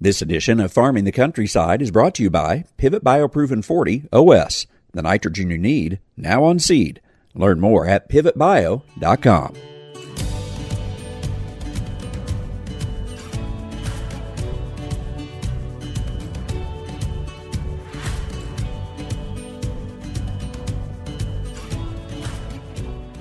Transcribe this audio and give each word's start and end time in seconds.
This 0.00 0.22
edition 0.22 0.60
of 0.60 0.72
Farming 0.72 1.02
the 1.02 1.10
Countryside 1.10 1.82
is 1.82 1.90
brought 1.90 2.14
to 2.14 2.22
you 2.22 2.30
by 2.30 2.62
Pivot 2.76 3.02
Bio 3.02 3.26
Proven 3.26 3.62
40 3.62 4.04
OS, 4.12 4.68
the 4.92 5.02
nitrogen 5.02 5.50
you 5.50 5.58
need, 5.58 5.98
now 6.16 6.44
on 6.44 6.60
seed. 6.60 7.00
Learn 7.34 7.58
more 7.58 7.84
at 7.84 8.08
pivotbio.com. 8.08 9.54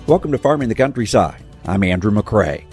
Welcome 0.06 0.32
to 0.32 0.38
Farming 0.38 0.70
the 0.70 0.76
Countryside. 0.76 1.44
I'm 1.66 1.84
Andrew 1.84 2.12
McCrea. 2.12 2.64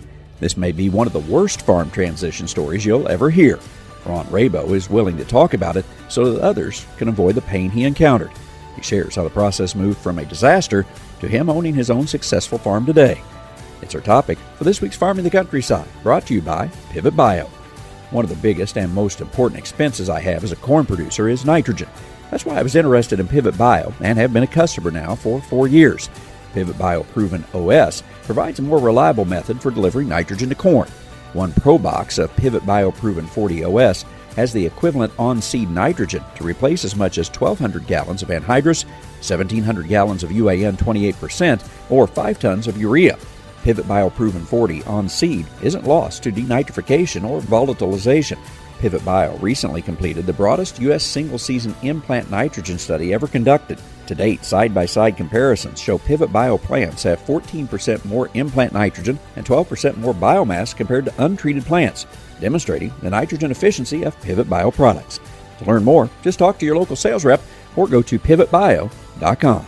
This 0.41 0.59
may 0.59 0.73
be 0.73 0.91
one 0.91 1.07
of 1.07 1.15
the 1.15 1.21
worst 1.21 1.63
farm 1.63 1.91
transition 1.91 2.47
stories 2.47 2.85
you'll 2.85 3.09
ever 3.09 3.31
hear. 3.31 3.59
Ron 4.07 4.27
Rabou 4.27 4.75
is 4.75 4.91
willing 4.91 5.17
to 5.17 5.25
talk 5.25 5.55
about 5.55 5.77
it 5.77 5.85
so 6.09 6.33
that 6.33 6.43
others 6.43 6.87
can 6.97 7.09
avoid 7.09 7.35
the 7.35 7.43
pain 7.43 7.71
he 7.71 7.85
encountered. 7.85 8.31
He 8.77 8.83
shares 8.83 9.17
how 9.17 9.25
the 9.25 9.31
process 9.31 9.75
moved 9.75 9.99
from 9.99 10.19
a 10.19 10.25
disaster 10.25 10.85
to 11.21 11.29
him 11.29 11.49
owning 11.49 11.75
his 11.75 11.91
own 11.91 12.07
successful 12.07 12.59
farm 12.59 12.87
today. 12.87 13.23
It's 13.83 13.95
our 13.95 14.01
topic 14.01 14.39
for 14.57 14.65
this 14.65 14.81
week's 14.81 14.97
Farming 14.97 15.25
the 15.25 15.31
Countryside, 15.31 15.89
brought 16.03 16.27
to 16.27 16.35
you 16.35 16.43
by 16.43 16.69
Pivot 16.91 17.17
Bio. 17.17 17.47
One 18.11 18.25
of 18.25 18.31
the 18.31 18.37
biggest 18.37 18.77
and 18.79 18.93
most 18.93 19.21
important 19.21 19.59
expenses 19.59 20.09
I 20.09 20.21
have 20.21 20.45
as 20.45 20.53
a 20.53 20.57
corn 20.57 20.87
producer 20.87 21.29
is 21.29 21.45
nitrogen. 21.45 21.89
That's 22.31 22.47
why 22.47 22.57
I 22.57 22.63
was 22.63 22.77
interested 22.77 23.21
in 23.21 23.29
Pivot 23.29 23.57
Bio 23.59 23.93
and 24.01 24.19
have 24.19 24.33
been 24.33 24.43
a 24.43 24.49
customer 24.49 24.91
now 24.91 25.15
for 25.15 25.41
four 25.43 25.69
years. 25.69 26.09
Pivot 26.53 26.79
Bio 26.79 27.03
Proven 27.03 27.45
OS 27.53 28.03
provides 28.23 28.59
a 28.59 28.63
more 28.63 28.79
reliable 28.79 29.25
method 29.25 29.61
for 29.61 29.71
delivering 29.71 30.09
nitrogen 30.09 30.49
to 30.49 30.55
corn. 30.55 30.89
One 31.35 31.53
Pro 31.53 31.79
Box 31.79 32.19
of 32.19 32.35
Pivot 32.37 32.65
Bio 32.65 32.93
Proven 32.93 33.27
40 33.27 33.65
OS 33.65 34.05
has 34.37 34.53
the 34.53 34.65
equivalent 34.65 35.13
on 35.19 35.43
seed 35.43 35.69
nitrogen 35.69 36.23
to 36.37 36.45
replace 36.45 36.85
as 36.85 36.95
much 36.95 37.19
as 37.19 37.29
1,200 37.29 37.89
gallons 37.89 38.23
of 38.23 38.29
anhydrous, 38.29 38.85
1,700 39.19 39.89
gallons 39.89 40.23
of 40.23 40.31
UAN 40.31 40.77
28%, 40.77 41.69
or 41.91 42.07
5 42.07 42.39
tons 42.39 42.69
of 42.69 42.79
urea. 42.79 43.19
Pivot 43.65 43.89
Bio 43.89 44.11
Proven 44.11 44.45
40 44.45 44.85
on 44.85 45.09
seed 45.09 45.47
isn't 45.61 45.89
lost 45.89 46.23
to 46.23 46.31
denitrification 46.31 47.29
or 47.29 47.41
volatilization. 47.41 48.39
Pivot 48.85 49.03
Bio 49.03 49.35
recently 49.39 49.81
completed 49.81 50.27
the 50.27 50.35
broadest 50.35 50.79
U.S. 50.83 51.03
single 51.03 51.39
season 51.39 51.75
implant 51.81 52.31
nitrogen 52.31 52.77
study 52.77 53.15
ever 53.15 53.27
conducted. 53.27 53.81
To 54.09 54.15
date, 54.15 54.45
side 54.45 54.75
by 54.75 54.85
side 54.85 55.17
comparisons 55.17 55.81
show 55.81 55.97
Pivot 55.97 56.31
Bio 56.31 56.59
plants 56.59 57.03
have 57.05 57.19
14% 57.21 58.05
more 58.05 58.29
implant 58.35 58.75
nitrogen 58.75 59.19
and 59.37 59.47
12% 59.47 59.97
more 59.97 60.13
biomass 60.13 60.77
compared 60.77 61.07
to 61.07 61.25
untreated 61.25 61.65
plants, 61.65 62.07
demonstrating 62.41 62.93
the 63.01 63.09
nitrogen 63.09 63.51
efficiency 63.51 64.03
of 64.03 64.21
Pivot 64.21 64.51
Bio 64.51 64.71
products. 64.71 65.19
To 65.61 65.65
learn 65.65 65.83
more, 65.83 66.11
just 66.21 66.39
talk 66.39 66.59
to 66.59 66.67
your 66.67 66.77
local 66.77 66.95
sales 66.95 67.25
rep 67.25 67.41
or 67.77 67.89
go 67.89 68.03
to 68.03 68.19
pivotbio.com. 68.19 69.67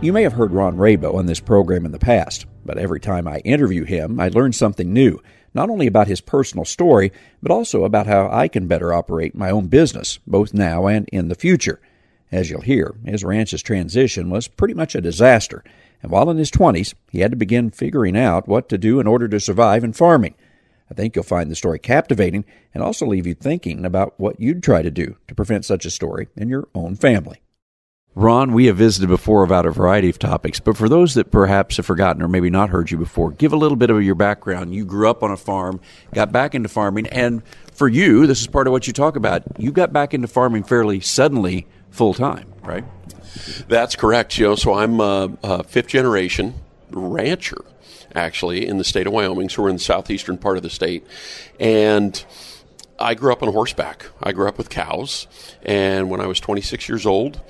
You 0.00 0.12
may 0.12 0.22
have 0.22 0.34
heard 0.34 0.52
Ron 0.52 0.76
Rabou 0.76 1.12
on 1.12 1.26
this 1.26 1.40
program 1.40 1.84
in 1.84 1.90
the 1.90 1.98
past, 1.98 2.46
but 2.64 2.78
every 2.78 3.00
time 3.00 3.26
I 3.26 3.38
interview 3.38 3.82
him, 3.82 4.20
I 4.20 4.28
learn 4.28 4.52
something 4.52 4.92
new 4.92 5.20
not 5.54 5.70
only 5.70 5.88
about 5.88 6.06
his 6.06 6.20
personal 6.20 6.64
story, 6.64 7.10
but 7.42 7.50
also 7.50 7.82
about 7.82 8.06
how 8.06 8.30
I 8.30 8.46
can 8.46 8.68
better 8.68 8.92
operate 8.92 9.34
my 9.34 9.50
own 9.50 9.66
business, 9.66 10.20
both 10.24 10.54
now 10.54 10.86
and 10.86 11.08
in 11.08 11.26
the 11.26 11.34
future. 11.34 11.80
As 12.30 12.48
you'll 12.48 12.60
hear, 12.60 12.94
his 13.04 13.24
ranch's 13.24 13.60
transition 13.60 14.30
was 14.30 14.46
pretty 14.46 14.74
much 14.74 14.94
a 14.94 15.00
disaster, 15.00 15.64
and 16.00 16.12
while 16.12 16.30
in 16.30 16.36
his 16.36 16.52
20s, 16.52 16.94
he 17.10 17.18
had 17.18 17.32
to 17.32 17.36
begin 17.36 17.72
figuring 17.72 18.16
out 18.16 18.46
what 18.46 18.68
to 18.68 18.78
do 18.78 19.00
in 19.00 19.08
order 19.08 19.26
to 19.26 19.40
survive 19.40 19.82
in 19.82 19.94
farming. 19.94 20.36
I 20.88 20.94
think 20.94 21.16
you'll 21.16 21.24
find 21.24 21.50
the 21.50 21.56
story 21.56 21.80
captivating 21.80 22.44
and 22.72 22.84
also 22.84 23.04
leave 23.04 23.26
you 23.26 23.34
thinking 23.34 23.84
about 23.84 24.14
what 24.20 24.38
you'd 24.38 24.62
try 24.62 24.82
to 24.82 24.92
do 24.92 25.16
to 25.26 25.34
prevent 25.34 25.64
such 25.64 25.84
a 25.84 25.90
story 25.90 26.28
in 26.36 26.48
your 26.48 26.68
own 26.72 26.94
family. 26.94 27.40
Ron, 28.14 28.52
we 28.52 28.66
have 28.66 28.76
visited 28.76 29.08
before 29.08 29.44
about 29.44 29.64
a 29.64 29.70
variety 29.70 30.08
of 30.08 30.18
topics, 30.18 30.58
but 30.58 30.76
for 30.76 30.88
those 30.88 31.14
that 31.14 31.30
perhaps 31.30 31.76
have 31.76 31.86
forgotten 31.86 32.20
or 32.20 32.26
maybe 32.26 32.50
not 32.50 32.70
heard 32.70 32.90
you 32.90 32.98
before, 32.98 33.30
give 33.30 33.52
a 33.52 33.56
little 33.56 33.76
bit 33.76 33.90
of 33.90 34.02
your 34.02 34.16
background. 34.16 34.74
You 34.74 34.84
grew 34.84 35.08
up 35.08 35.22
on 35.22 35.30
a 35.30 35.36
farm, 35.36 35.80
got 36.12 36.32
back 36.32 36.54
into 36.54 36.68
farming, 36.68 37.06
and 37.08 37.42
for 37.72 37.86
you, 37.86 38.26
this 38.26 38.40
is 38.40 38.48
part 38.48 38.66
of 38.66 38.72
what 38.72 38.88
you 38.88 38.92
talk 38.92 39.14
about. 39.14 39.42
You 39.56 39.70
got 39.70 39.92
back 39.92 40.14
into 40.14 40.26
farming 40.26 40.64
fairly 40.64 40.98
suddenly, 40.98 41.68
full 41.90 42.12
time, 42.12 42.52
right? 42.64 42.84
That's 43.68 43.94
correct. 43.94 44.32
Joe. 44.32 44.56
so 44.56 44.74
I'm 44.74 45.00
a, 45.00 45.30
a 45.44 45.62
fifth 45.62 45.86
generation 45.86 46.54
rancher, 46.90 47.64
actually, 48.16 48.66
in 48.66 48.78
the 48.78 48.84
state 48.84 49.06
of 49.06 49.12
Wyoming. 49.12 49.48
So 49.48 49.62
we're 49.62 49.68
in 49.68 49.76
the 49.76 49.82
southeastern 49.82 50.38
part 50.38 50.56
of 50.56 50.64
the 50.64 50.70
state, 50.70 51.06
and 51.60 52.24
I 52.98 53.14
grew 53.14 53.32
up 53.32 53.44
on 53.44 53.52
horseback. 53.52 54.06
I 54.20 54.32
grew 54.32 54.48
up 54.48 54.58
with 54.58 54.70
cows, 54.70 55.28
and 55.62 56.10
when 56.10 56.20
I 56.20 56.26
was 56.26 56.40
26 56.40 56.88
years 56.88 57.06
old, 57.06 57.40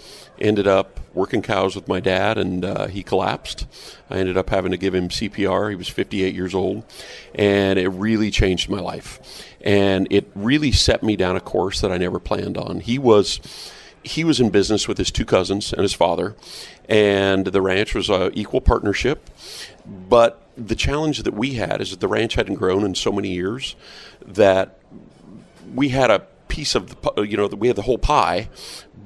ended 0.40 0.66
up 0.66 1.00
working 1.14 1.42
cows 1.42 1.74
with 1.74 1.88
my 1.88 2.00
dad, 2.00 2.38
and 2.38 2.64
uh, 2.64 2.86
he 2.86 3.02
collapsed. 3.02 3.66
I 4.10 4.18
ended 4.18 4.36
up 4.36 4.50
having 4.50 4.70
to 4.70 4.76
give 4.76 4.94
him 4.94 5.08
CPR. 5.08 5.70
He 5.70 5.76
was 5.76 5.88
58 5.88 6.34
years 6.34 6.54
old, 6.54 6.84
and 7.34 7.78
it 7.78 7.88
really 7.88 8.30
changed 8.30 8.70
my 8.70 8.80
life. 8.80 9.46
And 9.60 10.06
it 10.10 10.30
really 10.34 10.72
set 10.72 11.02
me 11.02 11.16
down 11.16 11.36
a 11.36 11.40
course 11.40 11.80
that 11.80 11.90
I 11.90 11.98
never 11.98 12.18
planned 12.18 12.56
on. 12.56 12.80
He 12.80 12.98
was 12.98 13.40
he 14.04 14.24
was 14.24 14.40
in 14.40 14.50
business 14.50 14.88
with 14.88 14.96
his 14.96 15.10
two 15.10 15.24
cousins 15.24 15.72
and 15.72 15.82
his 15.82 15.92
father, 15.92 16.36
and 16.88 17.46
the 17.46 17.60
ranch 17.60 17.94
was 17.94 18.08
a 18.08 18.30
equal 18.32 18.60
partnership. 18.60 19.28
But 19.84 20.40
the 20.56 20.76
challenge 20.76 21.22
that 21.22 21.34
we 21.34 21.54
had 21.54 21.80
is 21.80 21.90
that 21.90 22.00
the 22.00 22.08
ranch 22.08 22.34
hadn't 22.34 22.54
grown 22.54 22.84
in 22.84 22.94
so 22.94 23.12
many 23.12 23.30
years 23.30 23.76
that 24.24 24.78
we 25.74 25.90
had 25.90 26.10
a 26.10 26.20
piece 26.48 26.74
of 26.74 26.88
the 26.88 27.22
you 27.22 27.36
know 27.36 27.46
we 27.46 27.68
had 27.68 27.76
the 27.76 27.82
whole 27.82 27.98
pie, 27.98 28.48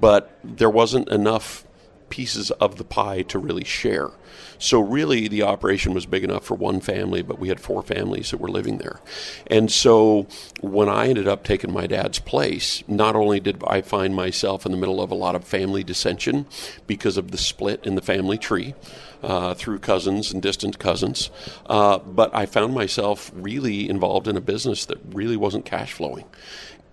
but 0.02 0.36
there 0.42 0.68
wasn't 0.68 1.08
enough 1.08 1.64
pieces 2.10 2.50
of 2.50 2.76
the 2.76 2.84
pie 2.84 3.22
to 3.22 3.38
really 3.38 3.64
share. 3.64 4.10
So 4.58 4.80
really, 4.80 5.28
the 5.28 5.44
operation 5.44 5.94
was 5.94 6.06
big 6.06 6.24
enough 6.24 6.44
for 6.44 6.56
one 6.56 6.80
family, 6.80 7.22
but 7.22 7.38
we 7.38 7.48
had 7.48 7.60
four 7.60 7.82
families 7.82 8.30
that 8.30 8.40
were 8.40 8.50
living 8.50 8.78
there. 8.78 9.00
And 9.46 9.70
so 9.70 10.26
when 10.60 10.88
I 10.88 11.06
ended 11.06 11.26
up 11.26 11.44
taking 11.44 11.72
my 11.72 11.86
dad's 11.86 12.18
place, 12.18 12.82
not 12.86 13.16
only 13.16 13.40
did 13.40 13.62
I 13.66 13.80
find 13.80 14.14
myself 14.14 14.66
in 14.66 14.72
the 14.72 14.78
middle 14.78 15.00
of 15.00 15.10
a 15.10 15.14
lot 15.14 15.36
of 15.36 15.44
family 15.44 15.84
dissension 15.84 16.46
because 16.86 17.16
of 17.16 17.30
the 17.30 17.38
split 17.38 17.86
in 17.86 17.94
the 17.94 18.02
family 18.02 18.38
tree. 18.38 18.74
Uh, 19.22 19.54
through 19.54 19.78
cousins 19.78 20.32
and 20.32 20.42
distant 20.42 20.80
cousins. 20.80 21.30
Uh, 21.66 21.96
but 21.98 22.34
I 22.34 22.44
found 22.44 22.74
myself 22.74 23.30
really 23.32 23.88
involved 23.88 24.26
in 24.26 24.36
a 24.36 24.40
business 24.40 24.84
that 24.86 24.98
really 25.12 25.36
wasn't 25.36 25.64
cash 25.64 25.92
flowing. 25.92 26.24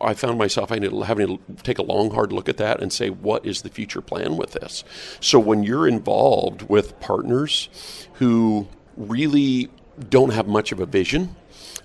I 0.02 0.14
found 0.14 0.38
myself 0.38 0.70
having 0.70 0.84
to 0.84 1.40
take 1.64 1.78
a 1.78 1.84
long, 1.84 2.12
hard 2.12 2.32
look 2.32 2.48
at 2.48 2.58
that 2.58 2.82
and 2.82 2.92
say, 2.92 3.10
what 3.10 3.46
is 3.46 3.62
the 3.62 3.70
future 3.70 4.02
plan 4.02 4.38
with 4.38 4.54
this? 4.54 4.84
So 5.20 5.40
when 5.40 5.64
you're 5.64 5.88
involved 5.88 6.70
with 6.70 7.00
partners 7.00 7.70
who 8.14 8.68
really 8.96 9.70
don't 10.10 10.32
have 10.32 10.48
much 10.48 10.72
of 10.72 10.80
a 10.80 10.86
vision, 10.86 11.36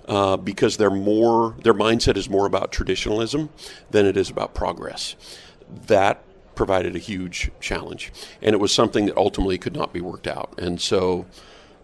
uh, 0.07 0.37
because 0.37 0.77
they're 0.77 0.91
more 0.91 1.55
their 1.63 1.73
mindset 1.73 2.15
is 2.15 2.29
more 2.29 2.45
about 2.45 2.71
traditionalism 2.71 3.49
than 3.89 4.05
it 4.05 4.15
is 4.15 4.29
about 4.29 4.53
progress. 4.53 5.15
That 5.87 6.23
provided 6.53 6.95
a 6.95 6.99
huge 6.99 7.51
challenge, 7.59 8.11
and 8.41 8.53
it 8.53 8.59
was 8.59 8.71
something 8.73 9.07
that 9.07 9.17
ultimately 9.17 9.57
could 9.57 9.75
not 9.75 9.91
be 9.91 10.01
worked 10.01 10.27
out. 10.27 10.53
And 10.57 10.79
so 10.79 11.25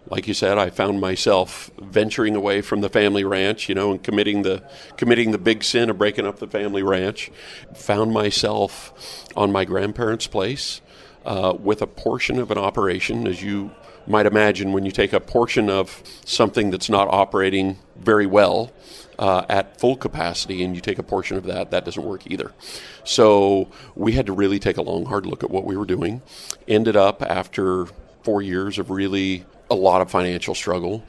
like 0.07 0.27
you 0.27 0.33
said, 0.33 0.57
I 0.57 0.69
found 0.69 0.99
myself 0.99 1.69
venturing 1.79 2.35
away 2.35 2.61
from 2.61 2.81
the 2.81 2.89
family 2.89 3.23
ranch, 3.23 3.69
you 3.69 3.75
know, 3.75 3.91
and 3.91 4.03
committing 4.03 4.41
the 4.41 4.63
committing 4.97 5.31
the 5.31 5.37
big 5.37 5.63
sin 5.63 5.89
of 5.89 5.97
breaking 5.97 6.25
up 6.25 6.39
the 6.39 6.47
family 6.47 6.83
ranch. 6.83 7.31
Found 7.75 8.11
myself 8.11 9.25
on 9.35 9.51
my 9.51 9.63
grandparents' 9.63 10.27
place 10.27 10.81
uh, 11.25 11.55
with 11.57 11.81
a 11.81 11.87
portion 11.87 12.39
of 12.39 12.51
an 12.51 12.57
operation, 12.57 13.27
as 13.27 13.41
you 13.41 13.71
might 14.07 14.25
imagine, 14.25 14.73
when 14.73 14.85
you 14.85 14.91
take 14.91 15.13
a 15.13 15.19
portion 15.19 15.69
of 15.69 16.01
something 16.25 16.71
that's 16.71 16.89
not 16.89 17.07
operating 17.07 17.77
very 17.95 18.25
well. 18.25 18.71
Uh, 19.19 19.45
at 19.49 19.79
full 19.79 19.95
capacity, 19.95 20.63
and 20.63 20.73
you 20.73 20.81
take 20.81 20.97
a 20.97 21.03
portion 21.03 21.37
of 21.37 21.43
that, 21.43 21.69
that 21.69 21.85
doesn't 21.85 22.03
work 22.03 22.25
either. 22.25 22.51
So 23.03 23.69
we 23.93 24.13
had 24.13 24.25
to 24.25 24.33
really 24.33 24.57
take 24.57 24.77
a 24.77 24.81
long, 24.81 25.05
hard 25.05 25.27
look 25.27 25.43
at 25.43 25.51
what 25.51 25.63
we 25.63 25.77
were 25.77 25.85
doing. 25.85 26.23
Ended 26.67 26.95
up 26.95 27.21
after 27.21 27.85
four 28.23 28.41
years 28.41 28.79
of 28.79 28.89
really 28.89 29.45
a 29.71 29.75
lot 29.75 30.01
of 30.01 30.11
financial 30.11 30.53
struggle, 30.53 31.01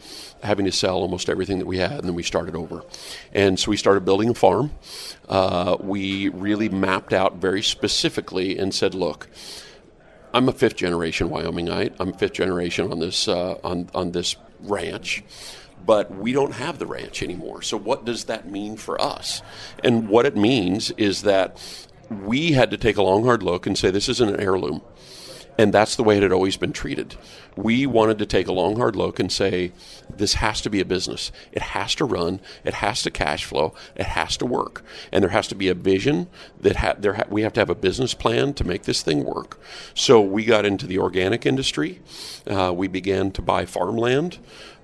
having 0.43 0.65
to 0.67 0.73
sell 0.73 0.99
almost 0.99 1.29
everything 1.29 1.59
that 1.59 1.67
we 1.67 1.79
had, 1.79 1.91
and 1.91 2.05
then 2.05 2.15
we 2.15 2.23
started 2.23 2.55
over. 2.55 2.85
And 3.33 3.59
so 3.59 3.71
we 3.71 3.77
started 3.77 4.05
building 4.05 4.31
a 4.31 4.35
farm. 4.35 4.71
Uh, 5.29 5.77
we 5.81 6.29
really 6.29 6.69
mapped 6.69 7.13
out 7.13 7.37
very 7.37 7.63
specifically 7.63 8.57
and 8.57 8.73
said, 8.73 8.95
look, 8.95 9.29
I'm 10.33 10.49
a 10.49 10.53
fifth 10.53 10.77
generation 10.77 11.29
Wyomingite. 11.29 11.95
I'm 11.99 12.13
fifth 12.13 12.35
generation 12.35 12.91
on 12.91 13.01
this 13.01 13.29
uh, 13.29 13.59
on 13.65 13.91
on 13.95 14.13
this 14.13 14.37
ranch, 14.61 15.25
but 15.85 16.11
we 16.15 16.33
don't 16.33 16.53
have 16.53 16.79
the 16.79 16.87
ranch 16.87 17.23
anymore. 17.23 17.63
So 17.63 17.77
what 17.77 18.05
does 18.05 18.25
that 18.25 18.51
mean 18.51 18.77
for 18.77 18.99
us? 19.01 19.43
And 19.85 20.09
what 20.09 20.25
it 20.25 20.37
means 20.37 20.91
is 20.93 21.23
that 21.23 21.61
we 22.09 22.53
had 22.53 22.71
to 22.71 22.79
take 22.79 22.97
a 22.97 23.03
long 23.03 23.25
hard 23.25 23.43
look 23.43 23.67
and 23.67 23.77
say 23.77 23.91
this 23.91 24.09
is 24.09 24.21
an 24.21 24.41
heirloom 24.41 24.81
And 25.59 25.73
that's 25.73 25.97
the 25.97 26.03
way 26.03 26.17
it 26.17 26.23
had 26.23 26.33
always 26.33 26.57
been 26.57 26.73
treated. 26.73 27.17
We 27.57 27.87
wanted 27.87 28.19
to 28.19 28.27
take 28.27 28.49
a 28.49 28.53
long, 28.53 28.77
hard 28.77 28.97
look 28.97 29.21
and 29.21 29.31
say, 29.31 29.73
this 30.09 30.35
has 30.35 30.63
to 30.63 30.71
be 30.71 30.81
a 30.81 30.85
business. 30.85 31.31
It 31.53 31.63
has 31.63 31.95
to 31.97 32.07
run. 32.07 32.41
It 32.65 32.75
has 32.75 33.03
to 33.03 33.11
cash 33.11 33.45
flow. 33.45 33.75
It 33.95 34.07
has 34.07 34.39
to 34.39 34.47
work. 34.47 34.83
And 35.13 35.23
there 35.23 35.31
has 35.31 35.49
to 35.49 35.55
be 35.55 35.69
a 35.69 35.75
vision 35.75 36.29
that 36.61 36.77
ha- 36.77 36.95
there 36.99 37.15
ha- 37.15 37.25
we 37.29 37.43
have 37.43 37.53
to 37.55 37.61
have 37.61 37.71
a 37.71 37.75
business 37.75 38.15
plan 38.15 38.55
to 38.55 38.65
make 38.65 38.85
this 38.85 39.03
thing 39.03 39.25
work. 39.25 39.61
So 39.95 40.21
we 40.21 40.45
got 40.47 40.65
into 40.65 40.87
the 40.87 40.99
organic 40.99 41.45
industry. 41.45 42.01
Uh, 42.47 42.73
we 42.75 42.89
began 42.89 43.31
to 43.33 43.43
buy 43.43 43.67
farmland. 43.67 44.39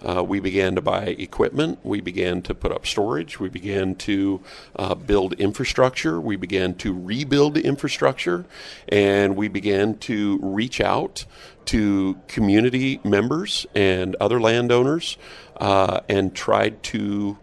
Uh, 0.06 0.22
we 0.22 0.40
began 0.40 0.74
to 0.74 0.80
buy 0.80 1.04
equipment. 1.04 1.78
We 1.82 2.00
began 2.00 2.42
to 2.42 2.54
put 2.54 2.72
up 2.72 2.86
storage. 2.86 3.40
We 3.40 3.48
began 3.48 3.94
to 3.96 4.40
uh, 4.76 4.94
build 4.94 5.34
infrastructure. 5.34 6.20
We 6.20 6.36
began 6.36 6.74
to 6.76 6.98
rebuild 6.98 7.56
infrastructure. 7.56 8.44
And 8.88 9.36
we 9.36 9.48
began 9.48 9.98
to 9.98 10.38
reach 10.40 10.80
out 10.80 11.24
to 11.66 12.18
community 12.28 13.00
members 13.04 13.66
and 13.74 14.16
other 14.16 14.40
landowners 14.40 15.18
uh, 15.56 16.00
and 16.08 16.34
tried 16.34 16.82
to 16.82 17.36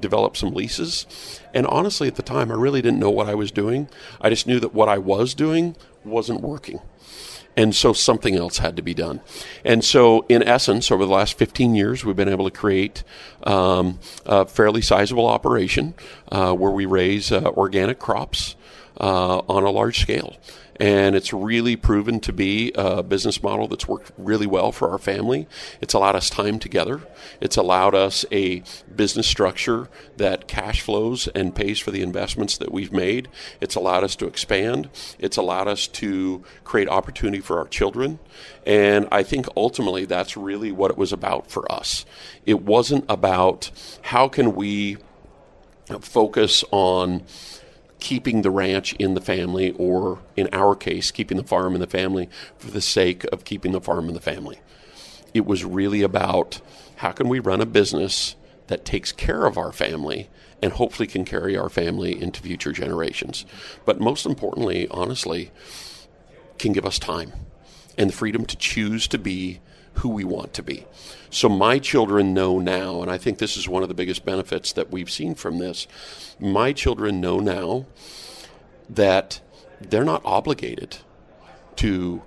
develop 0.00 0.36
some 0.36 0.52
leases. 0.52 1.06
And 1.54 1.66
honestly, 1.66 2.08
at 2.08 2.16
the 2.16 2.22
time, 2.22 2.50
I 2.50 2.54
really 2.54 2.82
didn't 2.82 2.98
know 2.98 3.10
what 3.10 3.28
I 3.28 3.34
was 3.34 3.50
doing. 3.50 3.88
I 4.20 4.28
just 4.28 4.46
knew 4.46 4.60
that 4.60 4.74
what 4.74 4.88
I 4.88 4.98
was 4.98 5.34
doing 5.34 5.76
wasn't 6.04 6.40
working. 6.42 6.80
And 7.56 7.74
so 7.74 7.92
something 7.92 8.36
else 8.36 8.58
had 8.58 8.76
to 8.76 8.82
be 8.82 8.92
done. 8.92 9.20
And 9.64 9.82
so, 9.82 10.26
in 10.28 10.42
essence, 10.42 10.90
over 10.90 11.06
the 11.06 11.12
last 11.12 11.38
15 11.38 11.74
years, 11.74 12.04
we've 12.04 12.16
been 12.16 12.28
able 12.28 12.44
to 12.44 12.50
create 12.50 13.02
um, 13.44 13.98
a 14.26 14.44
fairly 14.44 14.82
sizable 14.82 15.26
operation 15.26 15.94
uh, 16.30 16.52
where 16.52 16.70
we 16.70 16.84
raise 16.84 17.32
uh, 17.32 17.44
organic 17.56 17.98
crops 17.98 18.56
uh, 19.00 19.38
on 19.48 19.62
a 19.62 19.70
large 19.70 20.00
scale 20.00 20.36
and 20.78 21.16
it's 21.16 21.32
really 21.32 21.76
proven 21.76 22.20
to 22.20 22.32
be 22.32 22.72
a 22.74 23.02
business 23.02 23.42
model 23.42 23.68
that's 23.68 23.88
worked 23.88 24.12
really 24.16 24.46
well 24.46 24.72
for 24.72 24.90
our 24.90 24.98
family. 24.98 25.46
It's 25.80 25.94
allowed 25.94 26.16
us 26.16 26.30
time 26.30 26.58
together. 26.58 27.00
It's 27.40 27.56
allowed 27.56 27.94
us 27.94 28.24
a 28.30 28.62
business 28.94 29.26
structure 29.26 29.88
that 30.16 30.48
cash 30.48 30.80
flows 30.80 31.28
and 31.28 31.54
pays 31.54 31.78
for 31.78 31.90
the 31.90 32.02
investments 32.02 32.58
that 32.58 32.72
we've 32.72 32.92
made. 32.92 33.28
It's 33.60 33.74
allowed 33.74 34.04
us 34.04 34.16
to 34.16 34.26
expand. 34.26 34.90
It's 35.18 35.36
allowed 35.36 35.68
us 35.68 35.86
to 35.88 36.44
create 36.64 36.88
opportunity 36.88 37.40
for 37.40 37.58
our 37.58 37.68
children. 37.68 38.18
And 38.66 39.08
I 39.12 39.22
think 39.22 39.46
ultimately 39.56 40.04
that's 40.04 40.36
really 40.36 40.72
what 40.72 40.90
it 40.90 40.98
was 40.98 41.12
about 41.12 41.50
for 41.50 41.70
us. 41.70 42.04
It 42.44 42.62
wasn't 42.62 43.04
about 43.08 43.70
how 44.02 44.28
can 44.28 44.54
we 44.54 44.98
focus 46.00 46.64
on 46.72 47.22
keeping 47.98 48.42
the 48.42 48.50
ranch 48.50 48.92
in 48.94 49.14
the 49.14 49.20
family, 49.20 49.72
or 49.78 50.18
in 50.36 50.48
our 50.52 50.74
case, 50.74 51.10
keeping 51.10 51.36
the 51.36 51.44
farm 51.44 51.74
in 51.74 51.80
the 51.80 51.86
family 51.86 52.28
for 52.58 52.70
the 52.70 52.80
sake 52.80 53.24
of 53.32 53.44
keeping 53.44 53.72
the 53.72 53.80
farm 53.80 54.08
in 54.08 54.14
the 54.14 54.20
family. 54.20 54.58
It 55.34 55.46
was 55.46 55.64
really 55.64 56.02
about 56.02 56.60
how 56.96 57.12
can 57.12 57.28
we 57.28 57.40
run 57.40 57.60
a 57.60 57.66
business 57.66 58.36
that 58.68 58.84
takes 58.84 59.12
care 59.12 59.46
of 59.46 59.58
our 59.58 59.72
family 59.72 60.28
and 60.62 60.72
hopefully 60.72 61.06
can 61.06 61.24
carry 61.24 61.56
our 61.56 61.68
family 61.68 62.20
into 62.20 62.40
future 62.40 62.72
generations. 62.72 63.44
But 63.84 64.00
most 64.00 64.26
importantly, 64.26 64.88
honestly, 64.90 65.50
can 66.58 66.72
give 66.72 66.86
us 66.86 66.98
time 66.98 67.32
and 67.98 68.10
the 68.10 68.14
freedom 68.14 68.44
to 68.46 68.56
choose 68.56 69.06
to 69.08 69.18
be 69.18 69.60
who 69.98 70.08
we 70.08 70.24
want 70.24 70.52
to 70.54 70.62
be. 70.62 70.86
So 71.30 71.48
my 71.48 71.78
children 71.78 72.34
know 72.34 72.58
now, 72.58 73.02
and 73.02 73.10
I 73.10 73.18
think 73.18 73.38
this 73.38 73.56
is 73.56 73.68
one 73.68 73.82
of 73.82 73.88
the 73.88 73.94
biggest 73.94 74.24
benefits 74.24 74.72
that 74.72 74.90
we've 74.90 75.10
seen 75.10 75.34
from 75.34 75.58
this. 75.58 75.86
My 76.40 76.72
children 76.72 77.20
know 77.20 77.40
now 77.40 77.86
that 78.88 79.40
they're 79.80 80.04
not 80.04 80.22
obligated 80.24 80.98
to 81.76 82.22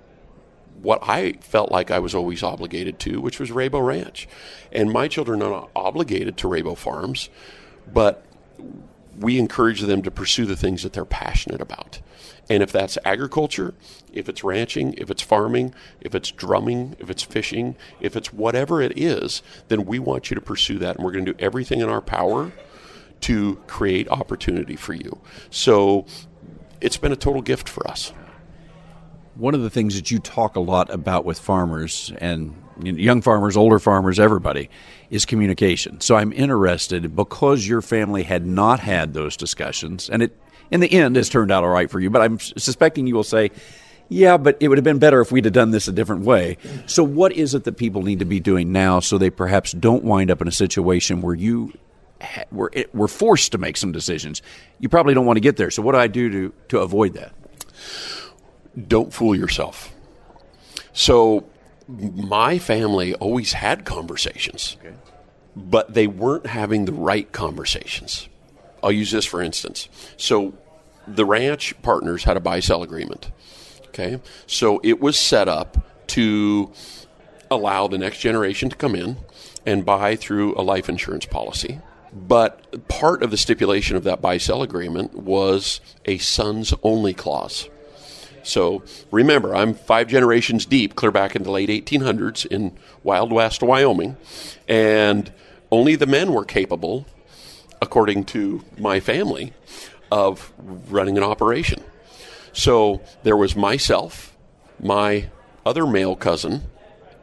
what 0.82 1.00
I 1.02 1.32
felt 1.40 1.70
like 1.70 1.90
I 1.90 1.98
was 1.98 2.14
always 2.14 2.42
obligated 2.42 2.98
to, 3.00 3.20
which 3.20 3.38
was 3.38 3.50
Rabou 3.50 3.84
Ranch. 3.84 4.28
And 4.72 4.90
my 4.90 5.08
children 5.08 5.42
are 5.42 5.50
not 5.50 5.70
obligated 5.76 6.36
to 6.38 6.48
Rabou 6.48 6.76
Farms, 6.76 7.28
but 7.92 8.24
we 9.18 9.38
encourage 9.38 9.82
them 9.82 10.02
to 10.02 10.10
pursue 10.10 10.46
the 10.46 10.56
things 10.56 10.82
that 10.82 10.92
they're 10.92 11.04
passionate 11.04 11.60
about. 11.60 12.00
And 12.50 12.64
if 12.64 12.72
that's 12.72 12.98
agriculture, 13.04 13.74
if 14.12 14.28
it's 14.28 14.42
ranching, 14.42 14.94
if 14.98 15.08
it's 15.08 15.22
farming, 15.22 15.72
if 16.00 16.16
it's 16.16 16.32
drumming, 16.32 16.96
if 16.98 17.08
it's 17.08 17.22
fishing, 17.22 17.76
if 18.00 18.16
it's 18.16 18.32
whatever 18.32 18.82
it 18.82 18.98
is, 18.98 19.40
then 19.68 19.84
we 19.86 20.00
want 20.00 20.30
you 20.30 20.34
to 20.34 20.40
pursue 20.40 20.76
that. 20.80 20.96
And 20.96 21.04
we're 21.04 21.12
going 21.12 21.24
to 21.26 21.32
do 21.32 21.38
everything 21.38 21.80
in 21.80 21.88
our 21.88 22.00
power 22.00 22.50
to 23.20 23.54
create 23.68 24.08
opportunity 24.08 24.74
for 24.74 24.94
you. 24.94 25.20
So 25.50 26.06
it's 26.80 26.96
been 26.96 27.12
a 27.12 27.16
total 27.16 27.40
gift 27.40 27.68
for 27.68 27.86
us. 27.86 28.12
One 29.36 29.54
of 29.54 29.62
the 29.62 29.70
things 29.70 29.94
that 29.94 30.10
you 30.10 30.18
talk 30.18 30.56
a 30.56 30.60
lot 30.60 30.92
about 30.92 31.24
with 31.24 31.38
farmers 31.38 32.12
and 32.20 32.56
young 32.82 33.22
farmers, 33.22 33.56
older 33.56 33.78
farmers, 33.78 34.18
everybody, 34.18 34.70
is 35.08 35.24
communication. 35.24 36.00
So 36.00 36.16
I'm 36.16 36.32
interested 36.32 37.14
because 37.14 37.68
your 37.68 37.80
family 37.80 38.24
had 38.24 38.44
not 38.44 38.80
had 38.80 39.14
those 39.14 39.36
discussions, 39.36 40.10
and 40.10 40.22
it 40.22 40.36
in 40.70 40.80
the 40.80 40.92
end 40.92 41.16
has 41.16 41.28
turned 41.28 41.50
out 41.50 41.64
all 41.64 41.70
right 41.70 41.90
for 41.90 42.00
you. 42.00 42.10
But 42.10 42.22
I'm 42.22 42.38
suspecting 42.38 43.06
you 43.06 43.14
will 43.14 43.24
say, 43.24 43.50
yeah, 44.08 44.36
but 44.36 44.56
it 44.60 44.68
would 44.68 44.78
have 44.78 44.84
been 44.84 44.98
better 44.98 45.20
if 45.20 45.30
we'd 45.30 45.44
have 45.44 45.54
done 45.54 45.70
this 45.70 45.86
a 45.86 45.92
different 45.92 46.24
way. 46.24 46.58
So, 46.86 47.04
what 47.04 47.32
is 47.32 47.54
it 47.54 47.64
that 47.64 47.76
people 47.76 48.02
need 48.02 48.18
to 48.18 48.24
be 48.24 48.40
doing 48.40 48.72
now 48.72 48.98
so 48.98 49.18
they 49.18 49.30
perhaps 49.30 49.72
don't 49.72 50.04
wind 50.04 50.30
up 50.30 50.42
in 50.42 50.48
a 50.48 50.52
situation 50.52 51.20
where 51.20 51.34
you 51.34 51.72
were, 52.50 52.72
were 52.92 53.08
forced 53.08 53.52
to 53.52 53.58
make 53.58 53.76
some 53.76 53.92
decisions? 53.92 54.42
You 54.80 54.88
probably 54.88 55.14
don't 55.14 55.26
want 55.26 55.36
to 55.36 55.40
get 55.40 55.56
there. 55.56 55.70
So, 55.70 55.80
what 55.82 55.92
do 55.92 55.98
I 55.98 56.08
do 56.08 56.28
to, 56.28 56.54
to 56.70 56.80
avoid 56.80 57.14
that? 57.14 57.32
Don't 58.88 59.12
fool 59.12 59.36
yourself. 59.36 59.94
So, 60.92 61.48
my 61.86 62.58
family 62.58 63.14
always 63.14 63.52
had 63.52 63.84
conversations, 63.84 64.76
okay. 64.80 64.94
but 65.54 65.94
they 65.94 66.08
weren't 66.08 66.46
having 66.46 66.84
the 66.84 66.92
right 66.92 67.30
conversations. 67.30 68.28
I'll 68.82 68.92
use 68.92 69.10
this 69.10 69.24
for 69.24 69.42
instance. 69.42 69.88
So 70.16 70.54
the 71.16 71.24
ranch 71.24 71.80
partners 71.82 72.24
had 72.24 72.36
a 72.36 72.40
buy 72.40 72.60
sell 72.60 72.82
agreement. 72.82 73.30
Okay. 73.88 74.20
So 74.46 74.80
it 74.82 75.00
was 75.00 75.18
set 75.18 75.48
up 75.48 76.06
to 76.08 76.72
allow 77.50 77.88
the 77.88 77.98
next 77.98 78.18
generation 78.18 78.70
to 78.70 78.76
come 78.76 78.94
in 78.94 79.16
and 79.66 79.84
buy 79.84 80.16
through 80.16 80.54
a 80.56 80.62
life 80.62 80.88
insurance 80.88 81.26
policy. 81.26 81.80
But 82.12 82.88
part 82.88 83.22
of 83.22 83.30
the 83.30 83.36
stipulation 83.36 83.96
of 83.96 84.04
that 84.04 84.20
buy 84.20 84.38
sell 84.38 84.62
agreement 84.62 85.14
was 85.14 85.80
a 86.04 86.18
sons 86.18 86.74
only 86.82 87.14
clause. 87.14 87.68
So 88.42 88.82
remember, 89.10 89.54
I'm 89.54 89.74
five 89.74 90.08
generations 90.08 90.66
deep, 90.66 90.96
clear 90.96 91.12
back 91.12 91.36
in 91.36 91.42
the 91.42 91.50
late 91.50 91.68
1800s 91.68 92.46
in 92.46 92.76
Wild 93.02 93.32
West, 93.32 93.62
Wyoming, 93.62 94.16
and 94.66 95.32
only 95.70 95.94
the 95.94 96.06
men 96.06 96.32
were 96.32 96.44
capable 96.44 97.06
according 97.82 98.24
to 98.24 98.62
my 98.78 99.00
family, 99.00 99.52
of 100.10 100.52
running 100.58 101.16
an 101.16 101.24
operation. 101.24 101.82
So 102.52 103.00
there 103.22 103.36
was 103.36 103.54
myself, 103.54 104.36
my 104.82 105.30
other 105.64 105.86
male 105.86 106.16
cousin, 106.16 106.62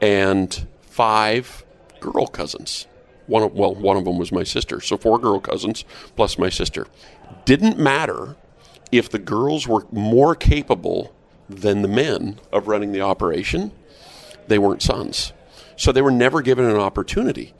and 0.02 0.68
five 0.82 1.66
girl 2.00 2.28
cousins. 2.28 2.88
One 3.28 3.44
of, 3.44 3.54
well, 3.54 3.76
one 3.76 3.98
of 3.98 4.06
them 4.06 4.18
was 4.18 4.32
my 4.32 4.44
sister. 4.44 4.80
So 4.80 4.98
four 4.98 5.20
girl 5.20 5.40
cousins 5.40 5.84
plus 6.16 6.38
my 6.38 6.50
sister. 6.50 6.88
Didn't 7.46 7.78
matter 7.78 8.36
if 8.92 9.10
the 9.10 9.20
girls 9.20 9.68
were 9.68 9.86
more 9.92 10.34
capable 10.34 11.14
than 11.50 11.82
the 11.82 11.88
men 11.88 12.40
of 12.52 12.68
running 12.68 12.94
the 12.94 13.02
operation. 13.02 13.72
They 14.48 14.58
weren't 14.58 14.82
sons. 14.82 15.34
So 15.76 15.92
they 15.92 16.02
were 16.02 16.12
never 16.12 16.42
given 16.42 16.66
an 16.66 16.78
opportunity. 16.78 17.54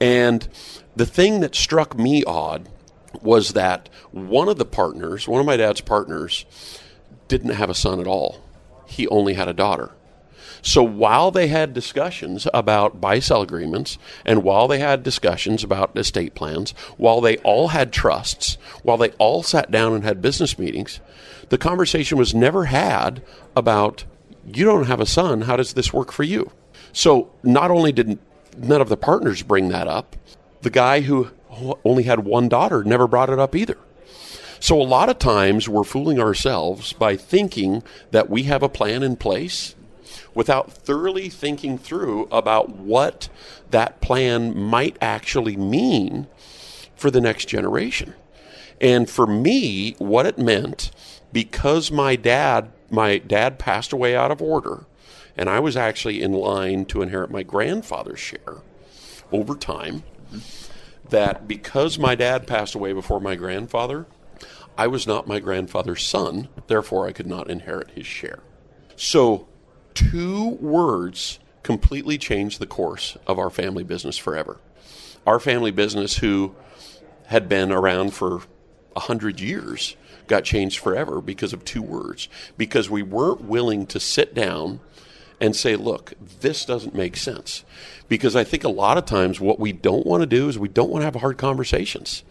And 0.00 0.48
the 0.96 1.06
thing 1.06 1.40
that 1.40 1.54
struck 1.54 1.96
me 1.96 2.24
odd 2.24 2.68
was 3.24 3.54
that 3.54 3.88
one 4.12 4.48
of 4.48 4.58
the 4.58 4.64
partners, 4.64 5.26
one 5.26 5.40
of 5.40 5.46
my 5.46 5.56
dad's 5.56 5.80
partners, 5.80 6.44
didn't 7.26 7.50
have 7.50 7.70
a 7.70 7.74
son 7.74 7.98
at 7.98 8.06
all. 8.06 8.40
He 8.86 9.08
only 9.08 9.34
had 9.34 9.48
a 9.48 9.54
daughter. 9.54 9.90
So 10.62 10.82
while 10.82 11.30
they 11.30 11.48
had 11.48 11.74
discussions 11.74 12.46
about 12.54 13.00
buy 13.00 13.18
sell 13.18 13.42
agreements, 13.42 13.98
and 14.24 14.42
while 14.42 14.66
they 14.66 14.78
had 14.78 15.02
discussions 15.02 15.62
about 15.62 15.96
estate 15.96 16.34
plans, 16.34 16.70
while 16.96 17.20
they 17.20 17.36
all 17.38 17.68
had 17.68 17.92
trusts, 17.92 18.56
while 18.82 18.96
they 18.96 19.10
all 19.12 19.42
sat 19.42 19.70
down 19.70 19.92
and 19.92 20.04
had 20.04 20.22
business 20.22 20.58
meetings, 20.58 21.00
the 21.50 21.58
conversation 21.58 22.16
was 22.16 22.34
never 22.34 22.66
had 22.66 23.22
about, 23.54 24.04
you 24.46 24.64
don't 24.64 24.86
have 24.86 25.00
a 25.00 25.06
son, 25.06 25.42
how 25.42 25.56
does 25.56 25.74
this 25.74 25.92
work 25.92 26.10
for 26.10 26.22
you? 26.22 26.50
So 26.94 27.30
not 27.42 27.70
only 27.70 27.92
did 27.92 28.18
none 28.56 28.80
of 28.80 28.88
the 28.88 28.96
partners 28.96 29.42
bring 29.42 29.68
that 29.68 29.86
up, 29.86 30.16
the 30.62 30.70
guy 30.70 31.00
who 31.02 31.30
only 31.84 32.04
had 32.04 32.24
one 32.24 32.48
daughter 32.48 32.84
never 32.84 33.06
brought 33.06 33.30
it 33.30 33.38
up 33.38 33.54
either. 33.54 33.78
So 34.60 34.80
a 34.80 34.82
lot 34.82 35.10
of 35.10 35.18
times 35.18 35.68
we're 35.68 35.84
fooling 35.84 36.18
ourselves 36.18 36.92
by 36.92 37.16
thinking 37.16 37.82
that 38.12 38.30
we 38.30 38.44
have 38.44 38.62
a 38.62 38.68
plan 38.68 39.02
in 39.02 39.16
place 39.16 39.74
without 40.34 40.72
thoroughly 40.72 41.28
thinking 41.28 41.76
through 41.76 42.26
about 42.30 42.70
what 42.70 43.28
that 43.70 44.00
plan 44.00 44.58
might 44.58 44.96
actually 45.00 45.56
mean 45.56 46.26
for 46.96 47.10
the 47.10 47.20
next 47.20 47.46
generation. 47.46 48.14
And 48.80 49.08
for 49.08 49.26
me, 49.26 49.94
what 49.98 50.26
it 50.26 50.38
meant, 50.38 50.90
because 51.32 51.90
my 51.90 52.16
dad 52.16 52.70
my 52.90 53.18
dad 53.18 53.58
passed 53.58 53.92
away 53.92 54.14
out 54.14 54.30
of 54.30 54.40
order, 54.40 54.86
and 55.36 55.48
I 55.48 55.58
was 55.58 55.76
actually 55.76 56.22
in 56.22 56.32
line 56.32 56.84
to 56.86 57.02
inherit 57.02 57.30
my 57.30 57.42
grandfather's 57.42 58.20
share 58.20 58.62
over 59.32 59.56
time. 59.56 60.04
That 61.10 61.46
because 61.46 61.98
my 61.98 62.14
dad 62.14 62.46
passed 62.46 62.74
away 62.74 62.92
before 62.92 63.20
my 63.20 63.34
grandfather, 63.34 64.06
I 64.76 64.86
was 64.86 65.06
not 65.06 65.28
my 65.28 65.38
grandfather's 65.38 66.04
son, 66.04 66.48
therefore 66.66 67.06
I 67.06 67.12
could 67.12 67.26
not 67.26 67.50
inherit 67.50 67.92
his 67.92 68.06
share. 68.06 68.40
So, 68.96 69.46
two 69.94 70.50
words 70.60 71.38
completely 71.62 72.18
changed 72.18 72.58
the 72.58 72.66
course 72.66 73.16
of 73.26 73.38
our 73.38 73.50
family 73.50 73.84
business 73.84 74.18
forever. 74.18 74.60
Our 75.26 75.40
family 75.40 75.70
business, 75.70 76.18
who 76.18 76.54
had 77.26 77.48
been 77.48 77.72
around 77.72 78.12
for 78.12 78.42
a 78.96 79.00
hundred 79.00 79.40
years, 79.40 79.96
got 80.26 80.44
changed 80.44 80.78
forever 80.78 81.20
because 81.20 81.52
of 81.52 81.64
two 81.64 81.82
words. 81.82 82.28
Because 82.56 82.90
we 82.90 83.02
weren't 83.02 83.42
willing 83.42 83.86
to 83.86 84.00
sit 84.00 84.34
down 84.34 84.80
and 85.40 85.54
say, 85.54 85.76
look, 85.76 86.14
this 86.40 86.64
doesn't 86.64 86.94
make 86.94 87.16
sense. 87.16 87.64
Because 88.08 88.36
I 88.36 88.44
think 88.44 88.64
a 88.64 88.68
lot 88.68 88.98
of 88.98 89.06
times 89.06 89.40
what 89.40 89.58
we 89.58 89.72
don't 89.72 90.06
want 90.06 90.22
to 90.22 90.26
do 90.26 90.48
is 90.48 90.58
we 90.58 90.68
don't 90.68 90.90
want 90.90 91.02
to 91.02 91.06
have 91.06 91.16
hard 91.16 91.38
conversations. 91.38 92.22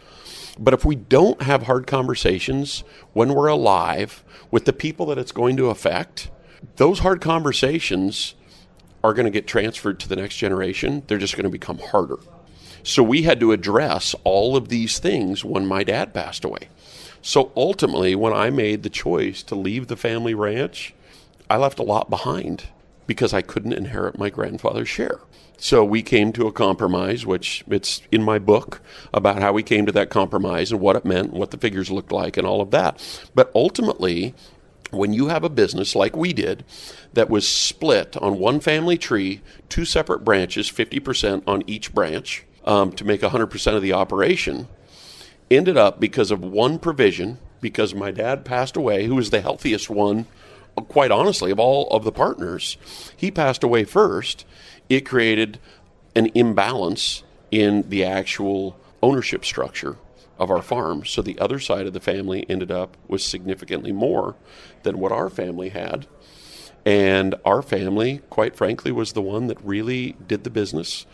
But 0.57 0.73
if 0.73 0.85
we 0.85 0.95
don't 0.95 1.41
have 1.41 1.63
hard 1.63 1.87
conversations 1.87 2.83
when 3.13 3.33
we're 3.33 3.47
alive 3.47 4.23
with 4.51 4.65
the 4.65 4.73
people 4.73 5.07
that 5.07 5.17
it's 5.17 5.31
going 5.31 5.57
to 5.57 5.69
affect, 5.69 6.29
those 6.75 6.99
hard 6.99 7.21
conversations 7.21 8.35
are 9.03 9.13
going 9.13 9.25
to 9.25 9.31
get 9.31 9.47
transferred 9.47 9.99
to 9.99 10.07
the 10.07 10.15
next 10.15 10.37
generation. 10.37 11.03
They're 11.07 11.17
just 11.17 11.35
going 11.35 11.43
to 11.43 11.49
become 11.49 11.79
harder. 11.79 12.19
So 12.83 13.01
we 13.01 13.23
had 13.23 13.39
to 13.39 13.51
address 13.51 14.15
all 14.23 14.55
of 14.55 14.69
these 14.69 14.99
things 14.99 15.43
when 15.43 15.65
my 15.65 15.83
dad 15.83 16.13
passed 16.13 16.45
away. 16.45 16.69
So 17.21 17.51
ultimately, 17.55 18.15
when 18.15 18.33
I 18.33 18.49
made 18.49 18.83
the 18.83 18.89
choice 18.89 19.41
to 19.43 19.55
leave 19.55 19.87
the 19.87 19.95
family 19.95 20.33
ranch, 20.33 20.93
I 21.49 21.57
left 21.57 21.79
a 21.79 21.83
lot 21.83 22.09
behind 22.09 22.65
because 23.07 23.33
I 23.33 23.41
couldn't 23.41 23.73
inherit 23.73 24.17
my 24.17 24.29
grandfather's 24.29 24.89
share. 24.89 25.19
So 25.57 25.83
we 25.83 26.01
came 26.01 26.33
to 26.33 26.47
a 26.47 26.51
compromise, 26.51 27.25
which 27.25 27.63
it's 27.69 28.01
in 28.11 28.23
my 28.23 28.39
book 28.39 28.81
about 29.13 29.41
how 29.41 29.53
we 29.53 29.63
came 29.63 29.85
to 29.85 29.91
that 29.93 30.09
compromise 30.09 30.71
and 30.71 30.81
what 30.81 30.95
it 30.95 31.05
meant, 31.05 31.29
and 31.31 31.39
what 31.39 31.51
the 31.51 31.57
figures 31.57 31.89
looked 31.91 32.11
like, 32.11 32.37
and 32.37 32.45
all 32.45 32.59
of 32.59 32.71
that. 32.71 33.01
But 33.33 33.51
ultimately, 33.55 34.33
when 34.91 35.13
you 35.13 35.27
have 35.27 35.43
a 35.43 35.49
business 35.49 35.95
like 35.95 36.15
we 36.15 36.33
did 36.33 36.63
that 37.13 37.29
was 37.29 37.47
split 37.47 38.17
on 38.17 38.39
one 38.39 38.59
family 38.59 38.97
tree, 38.97 39.41
two 39.69 39.85
separate 39.85 40.23
branches, 40.23 40.69
50% 40.69 41.43
on 41.47 41.63
each 41.67 41.93
branch 41.93 42.45
um, 42.65 42.91
to 42.93 43.05
make 43.05 43.21
100% 43.21 43.75
of 43.75 43.81
the 43.81 43.93
operation, 43.93 44.67
ended 45.49 45.77
up 45.77 45.99
because 45.99 46.31
of 46.31 46.41
one 46.43 46.79
provision, 46.79 47.37
because 47.61 47.95
my 47.95 48.11
dad 48.11 48.45
passed 48.45 48.75
away, 48.75 49.05
who 49.05 49.15
was 49.15 49.29
the 49.29 49.41
healthiest 49.41 49.89
one, 49.89 50.25
quite 50.75 51.11
honestly, 51.11 51.51
of 51.51 51.59
all 51.59 51.87
of 51.89 52.03
the 52.03 52.11
partners. 52.11 52.77
He 53.15 53.31
passed 53.31 53.63
away 53.63 53.83
first. 53.83 54.45
It 54.89 55.01
created 55.01 55.59
an 56.15 56.31
imbalance 56.33 57.23
in 57.51 57.89
the 57.89 58.03
actual 58.03 58.79
ownership 59.01 59.45
structure 59.45 59.97
of 60.39 60.49
our 60.49 60.61
farm. 60.61 61.05
So 61.05 61.21
the 61.21 61.37
other 61.39 61.59
side 61.59 61.85
of 61.85 61.93
the 61.93 61.99
family 61.99 62.45
ended 62.49 62.71
up 62.71 62.97
with 63.07 63.21
significantly 63.21 63.91
more 63.91 64.35
than 64.83 64.97
what 64.97 65.11
our 65.11 65.29
family 65.29 65.69
had. 65.69 66.07
And 66.85 67.35
our 67.45 67.61
family, 67.61 68.21
quite 68.29 68.57
frankly, 68.57 68.91
was 68.91 69.13
the 69.13 69.21
one 69.21 69.47
that 69.47 69.63
really 69.63 70.17
did 70.27 70.43
the 70.43 70.49
business 70.49 71.05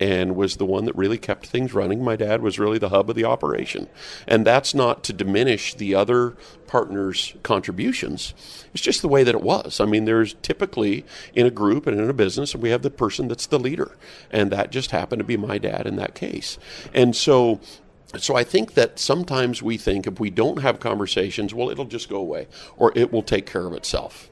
and 0.00 0.34
was 0.34 0.56
the 0.56 0.64
one 0.64 0.86
that 0.86 0.96
really 0.96 1.18
kept 1.18 1.46
things 1.46 1.74
running. 1.74 2.02
My 2.02 2.16
dad 2.16 2.40
was 2.40 2.58
really 2.58 2.78
the 2.78 2.88
hub 2.88 3.10
of 3.10 3.16
the 3.16 3.24
operation. 3.24 3.88
And 4.26 4.46
that's 4.46 4.74
not 4.74 5.04
to 5.04 5.12
diminish 5.12 5.74
the 5.74 5.94
other 5.94 6.36
partners' 6.66 7.34
contributions. 7.42 8.32
It's 8.72 8.82
just 8.82 9.02
the 9.02 9.08
way 9.08 9.22
that 9.22 9.34
it 9.34 9.42
was. 9.42 9.80
I 9.80 9.84
mean, 9.84 10.06
there's 10.06 10.34
typically 10.40 11.04
in 11.34 11.46
a 11.46 11.50
group 11.50 11.86
and 11.86 12.00
in 12.00 12.08
a 12.08 12.14
business, 12.14 12.54
we 12.54 12.70
have 12.70 12.82
the 12.82 12.90
person 12.90 13.28
that's 13.28 13.46
the 13.46 13.58
leader. 13.58 13.96
And 14.30 14.50
that 14.50 14.70
just 14.70 14.92
happened 14.92 15.20
to 15.20 15.24
be 15.24 15.36
my 15.36 15.58
dad 15.58 15.86
in 15.86 15.96
that 15.96 16.14
case. 16.14 16.58
And 16.94 17.14
so 17.14 17.60
so 18.16 18.34
I 18.34 18.42
think 18.42 18.72
that 18.72 18.98
sometimes 18.98 19.62
we 19.62 19.76
think 19.76 20.06
if 20.06 20.18
we 20.18 20.30
don't 20.30 20.62
have 20.62 20.80
conversations, 20.80 21.52
well, 21.52 21.68
it'll 21.68 21.84
just 21.84 22.08
go 22.08 22.16
away 22.16 22.46
or 22.78 22.90
it 22.96 23.12
will 23.12 23.22
take 23.22 23.44
care 23.44 23.66
of 23.66 23.74
itself. 23.74 24.27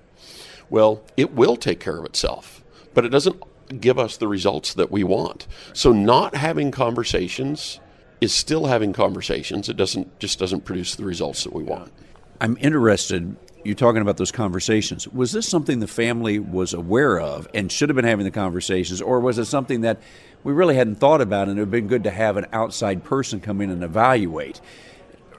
Well, 0.71 1.03
it 1.17 1.33
will 1.33 1.57
take 1.57 1.81
care 1.81 1.99
of 1.99 2.05
itself, 2.05 2.63
but 2.95 3.05
it 3.05 3.11
doesn't 3.11 3.43
give 3.81 3.99
us 3.99 4.17
the 4.17 4.29
results 4.29 4.75
that 4.75 4.91
we 4.91 5.05
want. 5.05 5.47
So 5.73 5.93
not 5.93 6.37
having 6.37 6.71
conversations 6.71 7.81
is 8.21 8.33
still 8.35 8.67
having 8.67 8.93
conversations. 8.93 9.69
It 9.69 9.77
doesn't 9.77 10.19
just 10.19 10.39
doesn't 10.39 10.65
produce 10.65 10.95
the 10.95 11.05
results 11.05 11.45
that 11.45 11.53
we 11.53 11.63
want. 11.63 11.93
I'm 12.41 12.57
interested 12.61 13.37
you're 13.67 13.75
talking 13.75 14.01
about 14.01 14.17
those 14.17 14.31
conversations. 14.31 15.09
Was 15.09 15.33
this 15.33 15.49
something 15.49 15.81
the 15.81 15.89
family 15.89 16.39
was 16.39 16.73
aware 16.73 17.19
of 17.19 17.49
and 17.53 17.71
should 17.71 17.89
have 17.89 17.97
been 17.97 18.05
having 18.05 18.25
the 18.25 18.31
conversations, 18.31 19.03
or 19.03 19.19
was 19.21 19.39
it 19.39 19.47
something 19.47 19.81
that 19.81 20.01
we 20.45 20.53
really 20.53 20.77
hadn't 20.77 20.97
thought 20.97 21.21
about 21.21 21.49
and 21.49 21.59
it 21.59 21.63
would 21.63 21.67
have 21.67 21.71
been 21.73 21.89
good 21.89 22.05
to 22.05 22.11
have 22.11 22.37
an 22.37 22.47
outside 22.53 23.03
person 23.03 23.41
come 23.41 23.61
in 23.61 23.71
and 23.71 23.83
evaluate? 23.83 24.61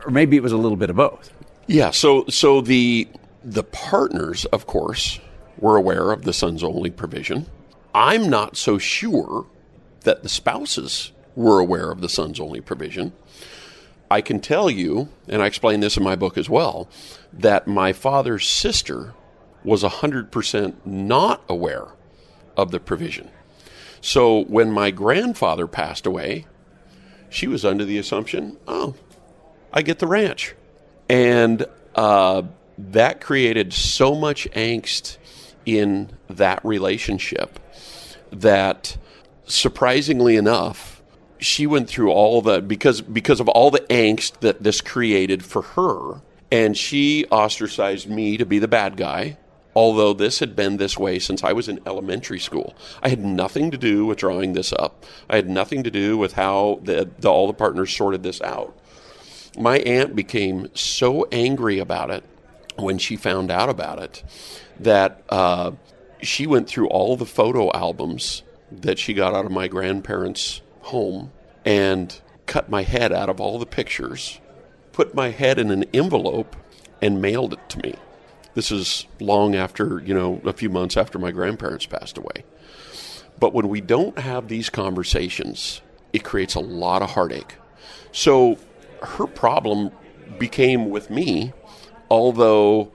Or 0.05 0.11
maybe 0.11 0.35
it 0.35 0.43
was 0.43 0.51
a 0.51 0.57
little 0.57 0.75
bit 0.75 0.89
of 0.89 0.97
both. 0.97 1.33
Yeah, 1.67 1.91
so 1.91 2.25
so 2.27 2.61
the 2.61 3.07
the 3.47 3.63
partners, 3.63 4.43
of 4.45 4.67
course, 4.67 5.21
were 5.57 5.77
aware 5.77 6.11
of 6.11 6.23
the 6.23 6.33
sons 6.33 6.65
only 6.65 6.91
provision. 6.91 7.45
I'm 7.95 8.29
not 8.29 8.57
so 8.57 8.77
sure 8.77 9.45
that 10.01 10.21
the 10.21 10.27
spouses 10.29 11.13
were 11.33 11.59
aware 11.59 11.89
of 11.89 12.01
the 12.01 12.09
sons 12.09 12.41
only 12.41 12.59
provision. 12.59 13.13
I 14.11 14.19
can 14.19 14.41
tell 14.41 14.69
you, 14.69 15.07
and 15.29 15.41
I 15.41 15.45
explain 15.45 15.79
this 15.79 15.95
in 15.95 16.03
my 16.03 16.17
book 16.17 16.37
as 16.37 16.49
well, 16.49 16.89
that 17.31 17.67
my 17.67 17.93
father's 17.93 18.49
sister 18.49 19.13
was 19.63 19.81
100% 19.81 20.75
not 20.85 21.41
aware 21.47 21.87
of 22.57 22.71
the 22.71 22.81
provision. 22.81 23.29
So 24.01 24.43
when 24.43 24.73
my 24.73 24.91
grandfather 24.91 25.67
passed 25.67 26.05
away, 26.05 26.47
she 27.29 27.47
was 27.47 27.63
under 27.63 27.85
the 27.85 27.97
assumption, 27.97 28.57
oh, 28.67 28.95
I 29.71 29.83
get 29.83 29.99
the 29.99 30.07
ranch. 30.07 30.53
And 31.09 31.65
uh, 31.95 32.43
that 32.77 33.21
created 33.21 33.73
so 33.73 34.15
much 34.15 34.47
angst 34.51 35.17
in 35.65 36.11
that 36.29 36.63
relationship 36.63 37.59
that 38.31 38.97
surprisingly 39.45 40.35
enough 40.35 41.01
she 41.39 41.67
went 41.67 41.89
through 41.89 42.11
all 42.11 42.41
the 42.41 42.61
because 42.61 43.01
because 43.01 43.39
of 43.39 43.47
all 43.49 43.71
the 43.71 43.79
angst 43.89 44.39
that 44.39 44.63
this 44.63 44.81
created 44.81 45.43
for 45.43 45.61
her 45.61 46.21
and 46.51 46.77
she 46.77 47.25
ostracized 47.25 48.09
me 48.09 48.37
to 48.37 48.45
be 48.45 48.59
the 48.59 48.67
bad 48.67 48.97
guy 48.97 49.37
although 49.77 50.11
this 50.11 50.39
had 50.39 50.55
been 50.55 50.77
this 50.77 50.97
way 50.97 51.19
since 51.19 51.43
I 51.43 51.53
was 51.53 51.69
in 51.69 51.79
elementary 51.85 52.39
school. 52.39 52.75
I 53.03 53.09
had 53.09 53.23
nothing 53.23 53.69
to 53.69 53.77
do 53.77 54.07
with 54.07 54.17
drawing 54.17 54.53
this 54.53 54.73
up. 54.73 55.05
I 55.29 55.35
had 55.35 55.47
nothing 55.47 55.83
to 55.83 55.91
do 55.91 56.17
with 56.17 56.33
how 56.33 56.79
the, 56.81 57.07
the, 57.19 57.29
all 57.29 57.45
the 57.45 57.53
partners 57.53 57.95
sorted 57.95 58.23
this 58.23 58.41
out. 58.41 58.75
My 59.55 59.77
aunt 59.77 60.15
became 60.15 60.69
so 60.73 61.27
angry 61.31 61.77
about 61.77 62.09
it 62.09 62.23
when 62.77 62.97
she 62.97 63.15
found 63.15 63.51
out 63.51 63.69
about 63.69 63.99
it 63.99 64.23
that 64.79 65.23
uh, 65.29 65.71
she 66.21 66.47
went 66.47 66.67
through 66.67 66.87
all 66.87 67.15
the 67.15 67.25
photo 67.25 67.71
albums 67.71 68.43
that 68.71 68.99
she 68.99 69.13
got 69.13 69.33
out 69.33 69.45
of 69.45 69.51
my 69.51 69.67
grandparents' 69.67 70.61
home 70.81 71.31
and 71.65 72.21
cut 72.45 72.69
my 72.69 72.83
head 72.83 73.11
out 73.11 73.29
of 73.29 73.39
all 73.39 73.59
the 73.59 73.65
pictures, 73.65 74.39
put 74.91 75.13
my 75.13 75.29
head 75.29 75.59
in 75.59 75.71
an 75.71 75.83
envelope, 75.93 76.55
and 77.01 77.21
mailed 77.21 77.53
it 77.53 77.69
to 77.69 77.79
me. 77.79 77.95
This 78.53 78.71
is 78.71 79.05
long 79.19 79.55
after, 79.55 80.01
you 80.03 80.13
know, 80.13 80.41
a 80.43 80.53
few 80.53 80.69
months 80.69 80.97
after 80.97 81.19
my 81.19 81.31
grandparents 81.31 81.85
passed 81.85 82.17
away. 82.17 82.43
But 83.39 83.53
when 83.53 83.69
we 83.69 83.81
don't 83.81 84.17
have 84.17 84.47
these 84.47 84.69
conversations, 84.69 85.81
it 86.11 86.23
creates 86.23 86.55
a 86.55 86.59
lot 86.59 87.03
of 87.03 87.11
heartache. 87.11 87.55
So 88.11 88.57
her 89.03 89.27
problem 89.27 89.91
became 90.39 90.89
with 90.89 91.09
me 91.09 91.53
although 92.09 92.91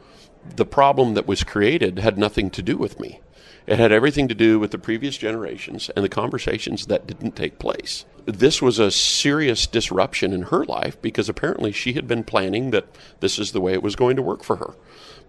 the 0.56 0.66
problem 0.66 1.14
that 1.14 1.26
was 1.26 1.44
created 1.44 1.98
had 1.98 2.18
nothing 2.18 2.50
to 2.50 2.62
do 2.62 2.76
with 2.76 2.98
me. 2.98 3.20
It 3.66 3.78
had 3.78 3.92
everything 3.92 4.26
to 4.28 4.34
do 4.34 4.58
with 4.58 4.72
the 4.72 4.78
previous 4.78 5.16
generations 5.16 5.88
and 5.94 6.04
the 6.04 6.08
conversations 6.08 6.86
that 6.86 7.06
didn't 7.06 7.36
take 7.36 7.60
place. 7.60 8.04
This 8.24 8.60
was 8.60 8.78
a 8.78 8.90
serious 8.90 9.66
disruption 9.66 10.32
in 10.32 10.42
her 10.42 10.64
life 10.64 11.00
because 11.00 11.28
apparently 11.28 11.70
she 11.70 11.92
had 11.92 12.08
been 12.08 12.24
planning 12.24 12.70
that 12.70 12.86
this 13.20 13.38
is 13.38 13.52
the 13.52 13.60
way 13.60 13.72
it 13.72 13.82
was 13.82 13.96
going 13.96 14.16
to 14.16 14.22
work 14.22 14.42
for 14.42 14.56
her. 14.56 14.74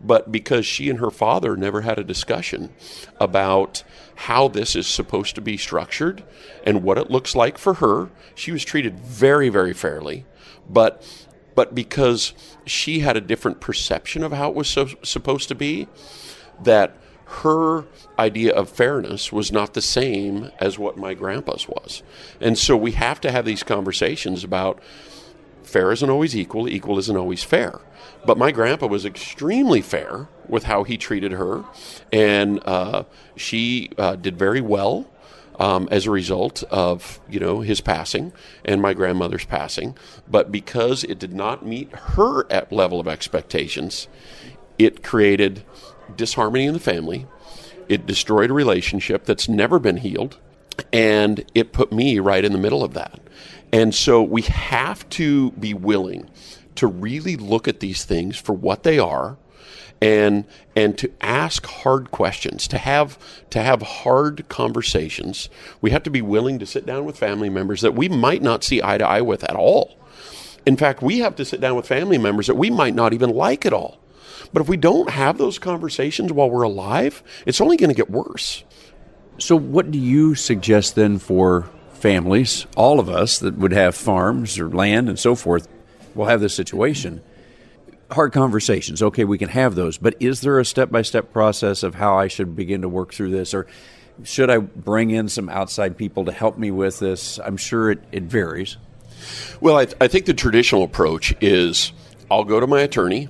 But 0.02 0.32
because 0.32 0.66
she 0.66 0.90
and 0.90 1.00
her 1.00 1.12
father 1.12 1.56
never 1.56 1.82
had 1.82 2.00
a 2.00 2.04
discussion 2.04 2.74
about 3.20 3.84
how 4.16 4.48
this 4.48 4.76
is 4.76 4.88
supposed 4.88 5.36
to 5.36 5.42
be 5.42 5.58
structured 5.58 6.24
and 6.64 6.84
what 6.84 6.98
it 6.98 7.12
looks 7.12 7.36
like 7.36 7.58
for 7.58 7.76
her, 7.76 8.10
she 8.36 8.52
was 8.52 8.66
treated 8.66 9.00
very, 9.00 9.50
very 9.50 9.74
fairly. 9.74 10.26
But 10.68 11.04
but 11.56 11.76
because 11.76 12.34
she 12.66 13.00
had 13.00 13.18
a 13.18 13.22
different 13.22 13.60
perception 13.60 14.24
of 14.24 14.32
how 14.32 14.50
it 14.50 14.56
was 14.56 14.68
so, 14.68 14.90
supposed 15.04 15.48
to 15.50 15.56
be, 15.56 15.88
that 16.62 16.96
her 17.26 17.86
idea 18.20 18.54
of 18.54 18.70
fairness 18.70 19.32
was 19.32 19.52
not 19.52 19.74
the 19.74 19.82
same 19.82 20.52
as 20.60 20.78
what 20.78 20.98
my 20.98 21.14
grandpa's 21.14 21.68
was. 21.68 22.04
And 22.40 22.58
so 22.58 22.78
we 22.78 22.92
have 22.92 23.20
to 23.22 23.32
have 23.32 23.46
these 23.46 23.64
conversations 23.64 24.44
about 24.44 24.80
fair 25.64 25.92
isn't 25.92 26.10
always 26.10 26.36
equal, 26.36 26.70
equal 26.70 27.00
isn't 27.00 27.18
always 27.18 27.44
fair. 27.44 27.80
But 28.26 28.38
my 28.38 28.52
grandpa 28.52 28.88
was 28.88 29.06
extremely 29.06 29.82
fair 29.82 30.28
with 30.48 30.66
how 30.66 30.84
he 30.84 30.98
treated 30.98 31.32
her, 31.32 31.64
and 32.12 32.62
uh, 32.66 33.04
she 33.36 33.90
uh, 33.98 34.16
did 34.16 34.38
very 34.38 34.62
well 34.62 35.10
um, 35.60 35.88
as 35.92 36.06
a 36.06 36.12
result 36.12 36.64
of 36.64 37.20
you 37.30 37.40
know 37.40 37.62
his 37.62 37.82
passing 37.82 38.34
and 38.66 38.82
my 38.82 38.94
grandmother's 38.94 39.46
passing. 39.46 39.96
But 40.28 40.52
because 40.52 41.04
it 41.04 41.20
did 41.20 41.34
not 41.34 41.66
meet 41.66 41.92
her 41.92 42.46
level 42.72 43.00
of 43.00 43.08
expectations, 43.08 44.08
it 44.78 45.04
created 45.04 45.64
disharmony 46.16 46.66
in 46.66 46.74
the 46.74 46.80
family. 46.80 47.28
It 47.90 48.06
destroyed 48.06 48.50
a 48.50 48.54
relationship 48.54 49.26
that's 49.26 49.50
never 49.50 49.78
been 49.80 49.98
healed, 49.98 50.38
and 50.92 51.44
it 51.54 51.74
put 51.74 51.92
me 51.92 52.20
right 52.20 52.44
in 52.44 52.54
the 52.54 52.58
middle 52.58 52.84
of 52.84 52.94
that. 52.94 53.20
And 53.72 53.94
so 53.94 54.22
we 54.22 54.44
have 54.44 55.08
to 55.10 55.52
be 55.52 55.74
willing 55.74 56.30
to 56.76 56.88
really 56.88 57.36
look 57.36 57.68
at 57.68 57.80
these 57.80 58.06
things 58.06 58.38
for 58.38 58.54
what 58.54 58.84
they 58.84 59.00
are 59.00 59.38
and 60.04 60.44
and 60.76 60.98
to 60.98 61.10
ask 61.22 61.66
hard 61.66 62.12
questions 62.12 62.68
to 62.68 62.78
have 62.78 63.18
to 63.52 63.64
have 63.64 63.82
hard 63.82 64.46
conversations. 64.50 65.50
We 65.80 65.92
have 65.92 66.04
to 66.04 66.10
be 66.10 66.22
willing 66.22 66.60
to 66.60 66.66
sit 66.66 66.86
down 66.86 67.06
with 67.06 67.18
family 67.18 67.50
members 67.50 67.80
that 67.82 67.96
we 67.96 68.10
might 68.10 68.42
not 68.42 68.66
see 68.66 68.84
eye 68.84 68.98
to 68.98 69.08
eye 69.08 69.22
with 69.22 69.46
at 69.46 69.56
all. 69.56 69.98
In 70.66 70.76
fact 70.76 71.02
we 71.02 71.20
have 71.20 71.38
to 71.38 71.46
sit 71.46 71.62
down 71.62 71.78
with 71.78 71.88
family 71.88 72.18
members 72.18 72.48
that 72.48 72.56
we 72.58 72.70
might 72.70 72.96
not 72.96 73.14
even 73.14 73.30
like 73.30 73.66
at 73.66 73.72
all. 73.72 73.98
But 74.52 74.62
if 74.62 74.68
we 74.68 74.76
don't 74.76 75.10
have 75.10 75.38
those 75.38 75.58
conversations 75.58 76.34
while 76.34 76.50
we're 76.50 76.64
alive 76.64 77.24
it's 77.46 77.62
only 77.62 77.78
going 77.78 77.90
to 77.90 77.96
get 77.96 78.10
worse. 78.10 78.66
So 79.38 79.56
what 79.56 79.90
do 79.90 79.98
you 79.98 80.36
suggest 80.36 80.96
then 80.96 81.18
for 81.18 81.70
families 81.94 82.66
all 82.76 83.00
of 83.00 83.08
us 83.08 83.40
that 83.40 83.58
would 83.58 83.72
have 83.72 83.96
farms 83.96 84.60
or 84.60 84.68
land 84.68 85.08
and 85.08 85.18
so 85.18 85.34
forth 85.34 85.70
will 86.14 86.26
have 86.26 86.42
this 86.42 86.54
situation 86.54 87.22
hard 88.14 88.34
conversations. 88.34 89.02
Okay, 89.02 89.24
we 89.24 89.38
can 89.38 89.50
have 89.50 89.76
those, 89.76 89.98
but 89.98 90.16
is 90.20 90.42
there 90.42 90.60
a 90.60 90.66
step 90.66 90.90
by 90.90 91.02
step 91.02 91.32
process 91.32 91.84
of 91.84 91.96
how 91.96 92.18
I 92.18 92.28
should 92.28 92.56
begin 92.56 92.82
to 92.82 92.90
work 92.90 93.14
through 93.14 93.32
this, 93.32 93.54
or 93.54 93.68
should 94.24 94.50
I 94.50 94.58
bring 94.58 95.12
in 95.12 95.30
some 95.30 95.50
outside 95.50 95.98
people 95.98 96.26
to 96.26 96.32
help 96.32 96.58
me 96.58 96.72
with 96.72 97.00
this? 97.00 97.40
I'm 97.40 97.58
sure 97.58 97.92
it, 97.92 98.04
it 98.12 98.24
varies. 98.24 98.78
Well, 99.62 99.78
I, 99.78 99.86
th- 99.86 99.98
I 100.02 100.08
think 100.08 100.26
the 100.26 100.34
traditional 100.34 100.84
approach 100.84 101.34
is 101.42 101.94
I'll 102.30 102.44
go 102.44 102.60
to 102.60 102.68
my 102.68 102.82
attorney, 102.82 103.30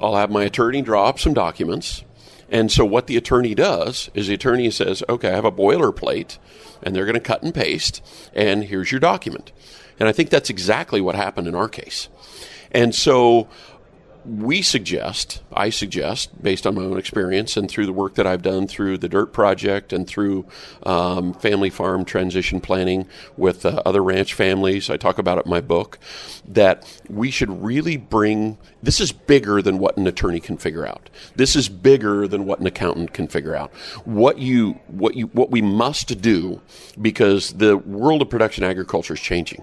I'll 0.00 0.16
have 0.16 0.30
my 0.30 0.44
attorney 0.44 0.82
draw 0.82 1.06
up 1.06 1.18
some 1.18 1.34
documents. 1.34 2.04
And 2.52 2.72
so, 2.72 2.84
what 2.84 3.06
the 3.06 3.16
attorney 3.16 3.54
does 3.54 4.10
is 4.12 4.26
the 4.26 4.34
attorney 4.34 4.70
says, 4.72 5.04
okay, 5.08 5.28
I 5.28 5.34
have 5.36 5.44
a 5.44 5.52
boilerplate, 5.52 6.38
and 6.82 6.96
they're 6.96 7.04
going 7.04 7.14
to 7.14 7.20
cut 7.20 7.44
and 7.44 7.54
paste, 7.54 8.02
and 8.34 8.64
here's 8.64 8.90
your 8.90 8.98
document. 8.98 9.52
And 10.00 10.08
I 10.08 10.12
think 10.12 10.30
that's 10.30 10.50
exactly 10.50 11.00
what 11.00 11.14
happened 11.14 11.46
in 11.46 11.54
our 11.54 11.68
case. 11.68 12.08
And 12.72 12.94
so 12.94 13.48
we 14.24 14.62
suggest, 14.62 15.42
I 15.52 15.70
suggest, 15.70 16.42
based 16.42 16.66
on 16.66 16.74
my 16.74 16.82
own 16.82 16.98
experience 16.98 17.56
and 17.56 17.70
through 17.70 17.86
the 17.86 17.92
work 17.92 18.14
that 18.16 18.26
I've 18.26 18.42
done 18.42 18.66
through 18.66 18.98
the 18.98 19.08
DIRT 19.08 19.32
Project 19.32 19.92
and 19.92 20.06
through 20.06 20.46
um, 20.84 21.32
family 21.34 21.70
farm 21.70 22.04
transition 22.04 22.60
planning 22.60 23.06
with 23.36 23.64
uh, 23.64 23.82
other 23.86 24.02
ranch 24.02 24.34
families, 24.34 24.90
I 24.90 24.96
talk 24.96 25.18
about 25.18 25.38
it 25.38 25.46
in 25.46 25.50
my 25.50 25.60
book, 25.60 25.98
that 26.46 26.86
we 27.08 27.30
should 27.30 27.62
really 27.62 27.96
bring 27.96 28.58
this 28.82 29.00
is 29.00 29.12
bigger 29.12 29.60
than 29.60 29.78
what 29.78 29.96
an 29.96 30.06
attorney 30.06 30.40
can 30.40 30.56
figure 30.56 30.86
out. 30.86 31.10
This 31.36 31.54
is 31.54 31.68
bigger 31.68 32.26
than 32.26 32.46
what 32.46 32.60
an 32.60 32.66
accountant 32.66 33.12
can 33.12 33.28
figure 33.28 33.54
out. 33.54 33.72
What 34.04 34.38
you, 34.38 34.80
what 34.88 35.16
you, 35.16 35.26
what 35.26 35.50
we 35.50 35.60
must 35.60 36.20
do, 36.20 36.60
because 37.00 37.52
the 37.52 37.76
world 37.76 38.22
of 38.22 38.30
production 38.30 38.64
agriculture 38.64 39.14
is 39.14 39.20
changing. 39.20 39.62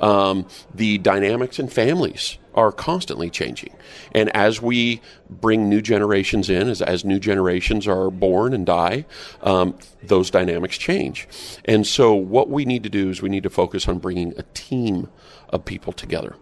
Um, 0.00 0.46
the 0.74 0.98
dynamics 0.98 1.58
in 1.58 1.68
families 1.68 2.38
are 2.58 2.72
constantly 2.72 3.30
changing. 3.30 3.72
And 4.10 4.34
as 4.36 4.60
we 4.60 5.00
bring 5.30 5.68
new 5.68 5.80
generations 5.80 6.50
in, 6.50 6.68
as, 6.68 6.82
as 6.82 7.04
new 7.04 7.20
generations 7.20 7.86
are 7.86 8.10
born 8.10 8.52
and 8.52 8.66
die, 8.66 9.06
um, 9.42 9.78
those 10.02 10.28
dynamics 10.28 10.76
change. 10.76 11.28
And 11.66 11.86
so, 11.86 12.12
what 12.14 12.50
we 12.50 12.64
need 12.64 12.82
to 12.82 12.88
do 12.88 13.10
is 13.10 13.22
we 13.22 13.28
need 13.28 13.44
to 13.44 13.50
focus 13.50 13.86
on 13.86 14.00
bringing 14.00 14.34
a 14.36 14.42
team 14.54 15.08
of 15.50 15.64
people 15.64 15.92
together. 15.92 16.34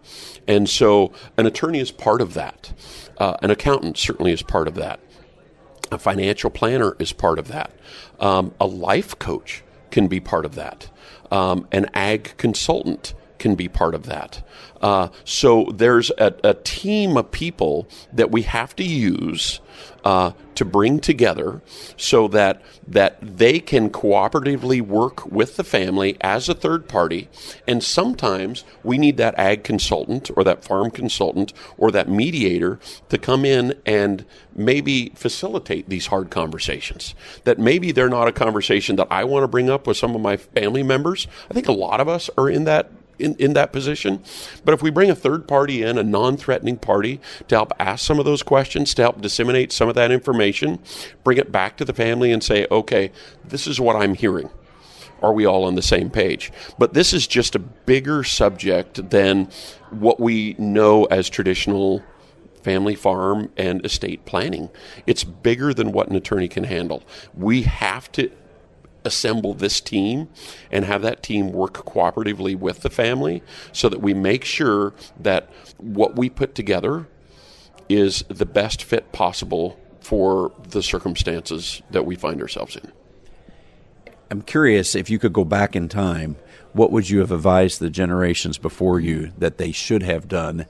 And 0.47 0.67
so, 0.67 1.13
an 1.37 1.45
attorney 1.45 1.79
is 1.79 1.91
part 1.91 2.19
of 2.19 2.33
that, 2.33 2.73
uh, 3.19 3.37
an 3.43 3.51
accountant 3.51 3.95
certainly 3.99 4.31
is 4.31 4.41
part 4.41 4.67
of 4.67 4.73
that. 4.73 4.99
A 5.91 5.99
financial 5.99 6.49
planner 6.49 6.95
is 6.97 7.13
part 7.13 7.37
of 7.37 7.47
that. 7.49 7.71
Um, 8.19 8.55
a 8.59 8.65
life 8.65 9.19
coach 9.19 9.63
can 9.91 10.07
be 10.07 10.19
part 10.19 10.45
of 10.45 10.55
that. 10.55 10.89
Um, 11.29 11.67
an 11.71 11.91
ag 11.93 12.35
consultant 12.37 13.13
can 13.39 13.55
be 13.55 13.67
part 13.67 13.95
of 13.95 14.03
that. 14.03 14.43
Uh, 14.81 15.09
so 15.23 15.71
there's 15.73 16.11
a, 16.11 16.33
a, 16.43 16.53
team 16.53 17.17
of 17.17 17.31
people 17.31 17.87
that 18.13 18.29
we 18.29 18.43
have 18.43 18.75
to 18.75 18.83
use 18.83 19.59
uh, 20.03 20.31
to 20.53 20.63
bring 20.63 20.99
together 20.99 21.61
so 21.97 22.27
that 22.27 22.61
that 22.87 23.17
they 23.21 23.59
can 23.59 23.89
cooperatively 23.89 24.81
work 24.81 25.25
with 25.25 25.57
the 25.57 25.63
family 25.63 26.15
as 26.21 26.47
a 26.47 26.53
third 26.53 26.87
party. 26.87 27.27
And 27.67 27.83
sometimes 27.83 28.63
we 28.83 28.97
need 28.97 29.17
that 29.17 29.37
ag 29.37 29.63
consultant 29.63 30.31
or 30.35 30.43
that 30.43 30.63
farm 30.63 30.91
consultant 30.91 31.53
or 31.77 31.91
that 31.91 32.07
mediator 32.07 32.79
to 33.09 33.17
come 33.17 33.43
in 33.43 33.73
and 33.85 34.25
maybe 34.55 35.11
facilitate 35.15 35.89
these 35.89 36.07
hard 36.07 36.29
conversations. 36.29 37.13
That 37.43 37.59
maybe 37.59 37.91
they're 37.91 38.09
not 38.09 38.27
a 38.27 38.31
conversation 38.31 38.95
that 38.97 39.07
I 39.11 39.23
want 39.23 39.43
to 39.43 39.47
bring 39.47 39.69
up 39.69 39.87
with 39.87 39.97
some 39.97 40.15
of 40.15 40.21
my 40.21 40.37
family 40.37 40.83
members. 40.83 41.27
I 41.49 41.53
think 41.53 41.67
a 41.67 41.73
lot 41.73 41.99
of 41.99 42.07
us 42.07 42.29
are 42.37 42.49
in 42.49 42.63
that 42.65 42.91
in, 43.19 43.35
in 43.35 43.53
that 43.53 43.71
position. 43.71 44.23
But 44.63 44.73
if 44.73 44.81
we 44.81 44.89
bring 44.89 45.09
a 45.09 45.15
third 45.15 45.47
party 45.47 45.83
in, 45.83 45.97
a 45.97 46.03
non 46.03 46.37
threatening 46.37 46.77
party, 46.77 47.19
to 47.47 47.55
help 47.55 47.71
ask 47.79 48.05
some 48.05 48.19
of 48.19 48.25
those 48.25 48.43
questions, 48.43 48.93
to 48.95 49.01
help 49.03 49.21
disseminate 49.21 49.71
some 49.71 49.89
of 49.89 49.95
that 49.95 50.11
information, 50.11 50.79
bring 51.23 51.37
it 51.37 51.51
back 51.51 51.77
to 51.77 51.85
the 51.85 51.93
family 51.93 52.31
and 52.31 52.43
say, 52.43 52.67
okay, 52.71 53.11
this 53.45 53.67
is 53.67 53.79
what 53.79 53.95
I'm 53.95 54.13
hearing. 54.13 54.49
Are 55.21 55.33
we 55.33 55.45
all 55.45 55.63
on 55.63 55.75
the 55.75 55.81
same 55.81 56.09
page? 56.09 56.51
But 56.77 56.93
this 56.93 57.13
is 57.13 57.25
just 57.25 57.55
a 57.55 57.59
bigger 57.59 58.23
subject 58.23 59.09
than 59.09 59.49
what 59.89 60.19
we 60.19 60.55
know 60.59 61.05
as 61.05 61.29
traditional 61.29 62.03
family 62.61 62.95
farm 62.95 63.49
and 63.57 63.83
estate 63.85 64.25
planning. 64.25 64.69
It's 65.05 65.23
bigger 65.23 65.73
than 65.73 65.91
what 65.91 66.09
an 66.09 66.15
attorney 66.15 66.47
can 66.47 66.65
handle. 66.65 67.03
We 67.33 67.63
have 67.63 68.11
to 68.13 68.29
assemble 69.07 69.55
this 69.55 69.81
team 69.81 70.29
and 70.71 70.85
have 70.85 71.01
that 71.01 71.23
team 71.23 71.51
work 71.51 71.73
cooperatively 71.73 72.55
with 72.55 72.81
the 72.81 72.89
family 72.91 73.41
so 73.71 73.89
that 73.89 74.01
we 74.01 74.13
make 74.13 74.45
sure 74.45 74.93
that 75.19 75.49
what 75.77 76.15
we 76.15 76.29
put 76.29 76.53
together 76.53 77.07
is 77.89 78.23
the 78.27 78.45
best 78.45 78.83
fit 78.83 79.11
possible 79.11 79.79
for 79.99 80.51
the 80.69 80.83
circumstances 80.83 81.81
that 81.89 82.05
we 82.05 82.15
find 82.15 82.41
ourselves 82.41 82.75
in. 82.75 82.91
I'm 84.29 84.41
curious 84.41 84.93
if 84.93 85.09
you 85.09 85.19
could 85.19 85.33
go 85.33 85.45
back 85.45 85.75
in 85.75 85.87
time, 85.89 86.35
what 86.73 86.91
would 86.91 87.09
you 87.09 87.19
have 87.19 87.31
advised 87.31 87.79
the 87.79 87.89
generations 87.89 88.57
before 88.57 88.99
you 88.99 89.31
that 89.37 89.57
they 89.57 89.71
should 89.71 90.03
have 90.03 90.27
done? 90.27 90.65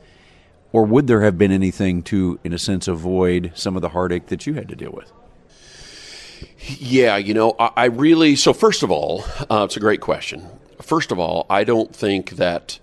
Or 0.72 0.86
would 0.86 1.08
there 1.08 1.22
have 1.22 1.38
been 1.38 1.52
anything 1.52 2.04
to, 2.04 2.40
in 2.44 2.54
a 2.54 2.60
sense, 2.60 2.88
avoid 2.88 3.52
some 3.56 3.76
of 3.76 3.82
the 3.82 3.90
heartache 3.90 4.28
that 4.28 4.46
you 4.46 4.54
had 4.54 4.70
to 4.70 4.76
deal 4.76 4.92
with? 4.92 5.12
Yeah, 6.60 7.18
you 7.18 7.34
know, 7.34 7.56
I, 7.60 7.72
I 7.76 7.86
really. 7.86 8.36
So 8.36 8.54
first 8.54 8.84
of 8.84 8.92
all, 8.92 9.24
uh, 9.50 9.64
it's 9.66 9.78
a 9.78 9.82
great 9.82 10.02
question. 10.02 10.48
First 10.82 11.12
of 11.12 11.20
all, 11.20 11.46
I 11.50 11.64
don't 11.64 11.96
think 11.96 12.32
that 12.32 12.80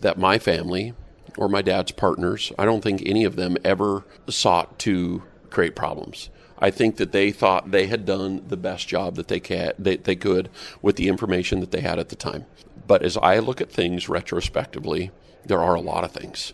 that 0.00 0.18
my 0.18 0.38
family 0.38 0.94
or 1.36 1.48
my 1.48 1.62
dad's 1.62 1.92
partners, 1.92 2.52
I 2.58 2.64
don't 2.64 2.82
think 2.82 3.02
any 3.04 3.24
of 3.24 3.36
them 3.36 3.56
ever 3.64 4.04
sought 4.28 4.78
to 4.80 5.22
create 5.50 5.76
problems. 5.76 6.30
I 6.58 6.70
think 6.70 6.96
that 6.96 7.12
they 7.12 7.32
thought 7.32 7.70
they 7.70 7.86
had 7.86 8.04
done 8.04 8.44
the 8.48 8.56
best 8.56 8.88
job 8.88 9.14
that 9.16 9.28
they, 9.28 9.40
can, 9.40 9.72
they, 9.78 9.96
they 9.96 10.16
could 10.16 10.50
with 10.82 10.96
the 10.96 11.08
information 11.08 11.60
that 11.60 11.70
they 11.70 11.80
had 11.80 11.98
at 11.98 12.10
the 12.10 12.16
time. 12.16 12.44
But 12.86 13.02
as 13.02 13.16
I 13.16 13.38
look 13.38 13.60
at 13.60 13.70
things 13.70 14.08
retrospectively, 14.08 15.10
there 15.44 15.60
are 15.60 15.74
a 15.74 15.80
lot 15.80 16.04
of 16.04 16.12
things. 16.12 16.52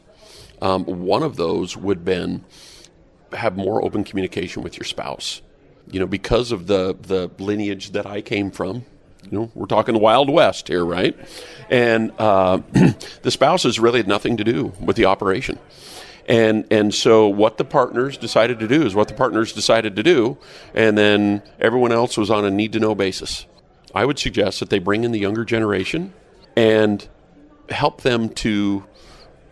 Um, 0.63 0.85
one 0.85 1.23
of 1.23 1.37
those 1.37 1.77
would 1.77 2.05
been 2.05 2.45
have 3.33 3.57
more 3.57 3.85
open 3.85 4.05
communication 4.05 4.63
with 4.63 4.77
your 4.77 4.85
spouse 4.85 5.43
you 5.91 6.01
know, 6.01 6.07
because 6.07 6.53
of 6.53 6.67
the 6.67 6.97
the 7.01 7.31
lineage 7.43 7.93
that 7.93 8.07
I 8.07 8.21
came 8.21 8.51
from. 8.51 8.85
You 9.31 9.39
know, 9.41 9.51
we're 9.55 9.67
talking 9.67 9.93
the 9.93 10.01
Wild 10.01 10.31
West 10.31 10.69
here, 10.69 10.85
right? 10.85 11.17
And 11.69 12.13
uh, 12.17 12.59
the 13.23 13.31
spouses 13.31 13.81
really 13.81 13.99
had 13.99 14.07
nothing 14.07 14.37
to 14.37 14.45
do 14.45 14.73
with 14.81 14.95
the 14.95 15.07
operation. 15.07 15.59
And 16.29 16.67
and 16.71 16.95
so 16.95 17.29
what 17.29 17.59
the 17.59 17.65
partners 17.65 18.17
decided 18.17 18.61
to 18.61 18.69
do 18.69 18.85
is 18.85 18.95
what 18.95 19.09
the 19.09 19.15
partners 19.15 19.53
decided 19.53 19.97
to 19.97 20.03
do, 20.03 20.39
and 20.75 20.97
then 20.97 21.43
everyone 21.61 21.93
else 21.93 22.17
was 22.17 22.31
on 22.31 22.45
a 22.45 22.51
need 22.51 22.73
to 22.73 22.81
know 22.81 22.95
basis. 22.95 23.47
I 23.95 24.05
would 24.05 24.19
suggest 24.19 24.61
that 24.61 24.71
they 24.71 24.79
bring 24.79 25.05
in 25.05 25.13
the 25.13 25.19
younger 25.19 25.45
generation 25.45 26.13
and 26.57 27.07
help 27.69 28.03
them 28.03 28.29
to 28.29 28.85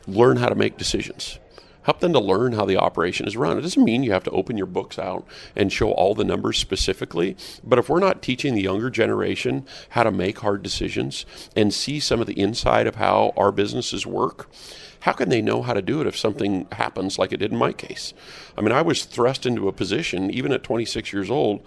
learn 0.06 0.36
how 0.36 0.48
to 0.48 0.54
make 0.54 0.76
decisions 0.76 1.38
help 1.84 2.00
them 2.00 2.12
to 2.12 2.20
learn 2.20 2.52
how 2.52 2.64
the 2.64 2.76
operation 2.76 3.26
is 3.26 3.36
run. 3.36 3.56
It 3.56 3.62
doesn't 3.62 3.84
mean 3.84 4.02
you 4.02 4.12
have 4.12 4.24
to 4.24 4.30
open 4.30 4.56
your 4.56 4.66
books 4.66 4.98
out 4.98 5.26
and 5.54 5.72
show 5.72 5.92
all 5.92 6.14
the 6.14 6.24
numbers 6.24 6.58
specifically, 6.58 7.36
but 7.62 7.78
if 7.78 7.88
we're 7.88 8.00
not 8.00 8.22
teaching 8.22 8.54
the 8.54 8.62
younger 8.62 8.90
generation 8.90 9.66
how 9.90 10.02
to 10.02 10.10
make 10.10 10.40
hard 10.40 10.62
decisions 10.62 11.24
and 11.54 11.72
see 11.72 12.00
some 12.00 12.20
of 12.20 12.26
the 12.26 12.38
inside 12.38 12.86
of 12.86 12.96
how 12.96 13.32
our 13.36 13.52
businesses 13.52 14.06
work, 14.06 14.50
how 15.00 15.12
can 15.12 15.28
they 15.28 15.42
know 15.42 15.60
how 15.60 15.74
to 15.74 15.82
do 15.82 16.00
it 16.00 16.06
if 16.06 16.16
something 16.16 16.66
happens 16.72 17.18
like 17.18 17.32
it 17.32 17.36
did 17.36 17.52
in 17.52 17.58
my 17.58 17.72
case? 17.72 18.14
I 18.56 18.62
mean, 18.62 18.72
I 18.72 18.80
was 18.80 19.04
thrust 19.04 19.44
into 19.44 19.68
a 19.68 19.72
position, 19.72 20.30
even 20.30 20.50
at 20.50 20.62
26 20.62 21.12
years 21.12 21.30
old, 21.30 21.62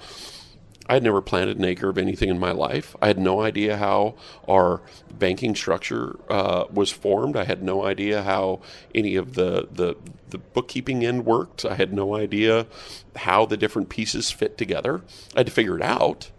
I 0.90 0.94
had 0.94 1.04
never 1.04 1.22
planted 1.22 1.58
an 1.58 1.66
acre 1.66 1.90
of 1.90 1.98
anything 1.98 2.30
in 2.30 2.40
my 2.40 2.52
life. 2.52 2.96
I 3.02 3.08
had 3.08 3.20
no 3.20 3.42
idea 3.42 3.78
how 3.78 4.16
our 4.48 4.82
banking 5.12 5.54
structure 5.56 6.18
uh, 6.30 6.66
was 6.72 6.92
formed. 6.92 7.36
I 7.36 7.44
had 7.44 7.62
no 7.62 7.84
idea 7.84 8.24
how 8.24 8.62
any 8.96 9.16
of 9.16 9.34
the, 9.34 9.68
the 9.72 9.96
the 10.30 10.38
bookkeeping 10.38 11.06
end 11.06 11.26
worked. 11.26 11.64
I 11.66 11.76
had 11.76 11.94
no 11.94 12.16
idea 12.16 12.68
how 13.16 13.46
the 13.46 13.58
different 13.58 13.90
pieces 13.90 14.30
fit 14.30 14.58
together. 14.58 15.02
I 15.36 15.40
had 15.40 15.48
to 15.48 15.54
figure 15.54 15.78
it 15.78 15.82
out, 15.82 16.32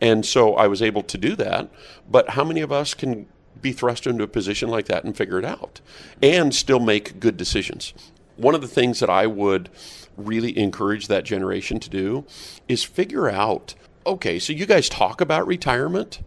and 0.00 0.26
so 0.26 0.54
I 0.54 0.66
was 0.66 0.82
able 0.82 1.02
to 1.04 1.18
do 1.18 1.36
that. 1.36 1.70
But 2.08 2.30
how 2.30 2.44
many 2.44 2.60
of 2.60 2.72
us 2.72 2.94
can 2.94 3.26
be 3.60 3.72
thrust 3.72 4.06
into 4.06 4.24
a 4.24 4.28
position 4.28 4.68
like 4.68 4.86
that 4.86 5.04
and 5.04 5.16
figure 5.16 5.38
it 5.38 5.44
out, 5.44 5.80
and 6.22 6.54
still 6.54 6.80
make 6.80 7.20
good 7.20 7.36
decisions? 7.36 7.94
One 8.36 8.54
of 8.54 8.60
the 8.60 8.68
things 8.68 9.00
that 9.00 9.10
I 9.10 9.26
would 9.26 9.68
really 10.16 10.56
encourage 10.58 11.06
that 11.06 11.24
generation 11.24 11.78
to 11.80 11.90
do 11.90 12.24
is 12.66 12.84
figure 12.84 13.28
out 13.28 13.74
okay, 14.06 14.38
so 14.38 14.52
you 14.52 14.66
guys 14.66 14.88
talk 14.88 15.20
about 15.20 15.46
retirement 15.46 16.20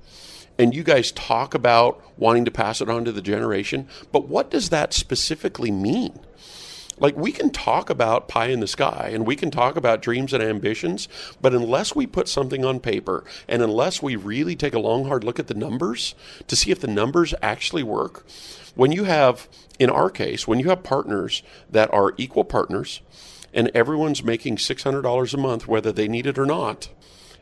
and 0.57 0.75
you 0.75 0.84
guys 0.84 1.12
talk 1.12 1.53
about 1.53 2.01
wanting 2.17 2.45
to 2.45 2.51
pass 2.51 2.81
it 2.81 2.89
on 2.89 3.05
to 3.05 3.12
the 3.12 3.21
generation, 3.21 3.88
but 4.12 4.27
what 4.27 4.51
does 4.51 4.69
that 4.69 4.93
specifically 4.93 5.71
mean? 5.71 6.19
Like, 6.99 7.17
we 7.17 7.31
can 7.31 7.49
talk 7.49 7.89
about 7.89 8.27
pie 8.27 8.49
in 8.49 8.60
the 8.60 8.67
sky 8.67 9.10
and 9.12 9.25
we 9.25 9.36
can 9.36 9.49
talk 9.49 9.75
about 9.75 10.03
dreams 10.03 10.34
and 10.34 10.43
ambitions, 10.43 11.07
but 11.41 11.53
unless 11.55 11.95
we 11.95 12.05
put 12.05 12.27
something 12.27 12.63
on 12.63 12.79
paper 12.79 13.23
and 13.47 13.63
unless 13.63 14.03
we 14.03 14.15
really 14.15 14.55
take 14.55 14.75
a 14.75 14.79
long, 14.79 15.05
hard 15.05 15.23
look 15.23 15.39
at 15.39 15.47
the 15.47 15.55
numbers 15.55 16.13
to 16.47 16.55
see 16.55 16.69
if 16.69 16.79
the 16.79 16.88
numbers 16.88 17.34
actually 17.41 17.81
work, 17.81 18.23
when 18.75 18.91
you 18.91 19.05
have, 19.05 19.49
in 19.79 19.89
our 19.89 20.12
case, 20.12 20.47
when 20.47 20.60
you 20.60 20.69
have 20.69 20.84
partners 20.84 21.41
that 21.71 21.91
are 21.91 22.13
equal 22.17 22.43
partners 22.43 23.01
and 23.51 23.69
everyone's 23.73 24.23
making 24.23 24.57
$600 24.57 25.34
a 25.34 25.38
month, 25.38 25.67
whether 25.67 25.91
they 25.91 26.07
need 26.07 26.27
it 26.27 26.38
or 26.38 26.45
not, 26.45 26.89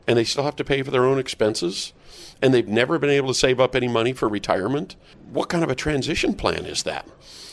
and 0.10 0.18
they 0.18 0.24
still 0.24 0.44
have 0.44 0.56
to 0.56 0.64
pay 0.64 0.82
for 0.82 0.90
their 0.90 1.06
own 1.06 1.20
expenses 1.20 1.94
and 2.42 2.52
they've 2.52 2.68
never 2.68 2.98
been 2.98 3.12
able 3.12 3.28
to 3.28 3.34
save 3.36 3.60
up 3.60 3.76
any 3.76 3.88
money 3.88 4.12
for 4.12 4.28
retirement. 4.28 4.96
What 5.32 5.50
kind 5.50 5.64
of 5.64 5.70
a 5.70 5.76
transition 5.76 6.34
plan 6.34 6.66
is 6.66 6.82
that? 6.82 7.08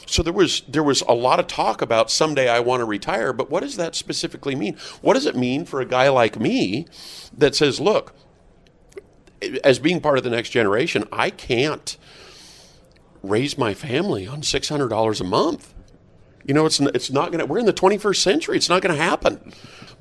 So 0.07 0.23
there 0.23 0.33
was 0.33 0.63
there 0.67 0.83
was 0.83 1.03
a 1.03 1.13
lot 1.13 1.39
of 1.39 1.49
talk 1.49 1.83
about 1.83 2.11
someday 2.11 2.49
I 2.49 2.61
want 2.61 2.81
to 2.81 2.87
retire 2.87 3.35
but 3.35 3.51
what 3.51 3.63
does 3.63 3.77
that 3.77 3.95
specifically 3.95 4.55
mean? 4.55 4.75
What 5.03 5.15
does 5.15 5.27
it 5.27 5.37
mean 5.37 5.67
for 5.67 5.83
a 5.83 5.85
guy 5.85 6.09
like 6.09 6.41
me 6.41 6.87
that 7.37 7.55
says 7.55 7.79
look 7.79 8.15
as 9.63 9.79
being 9.79 10.01
part 10.01 10.17
of 10.17 10.25
the 10.25 10.31
next 10.31 10.49
generation 10.49 11.05
I 11.13 11.29
can't 11.29 11.99
raise 13.23 13.59
my 13.59 13.75
family 13.75 14.27
on 14.27 14.41
$600 14.41 15.21
a 15.21 15.25
month. 15.25 15.75
You 16.47 16.55
know 16.55 16.65
it's 16.65 16.81
it's 16.81 17.11
not 17.11 17.33
going 17.33 17.41
to 17.41 17.45
we're 17.45 17.59
in 17.59 17.67
the 17.67 17.75
21st 17.75 18.17
century 18.17 18.57
it's 18.57 18.71
not 18.71 18.81
going 18.81 18.97
to 18.97 19.03
happen. 19.03 19.53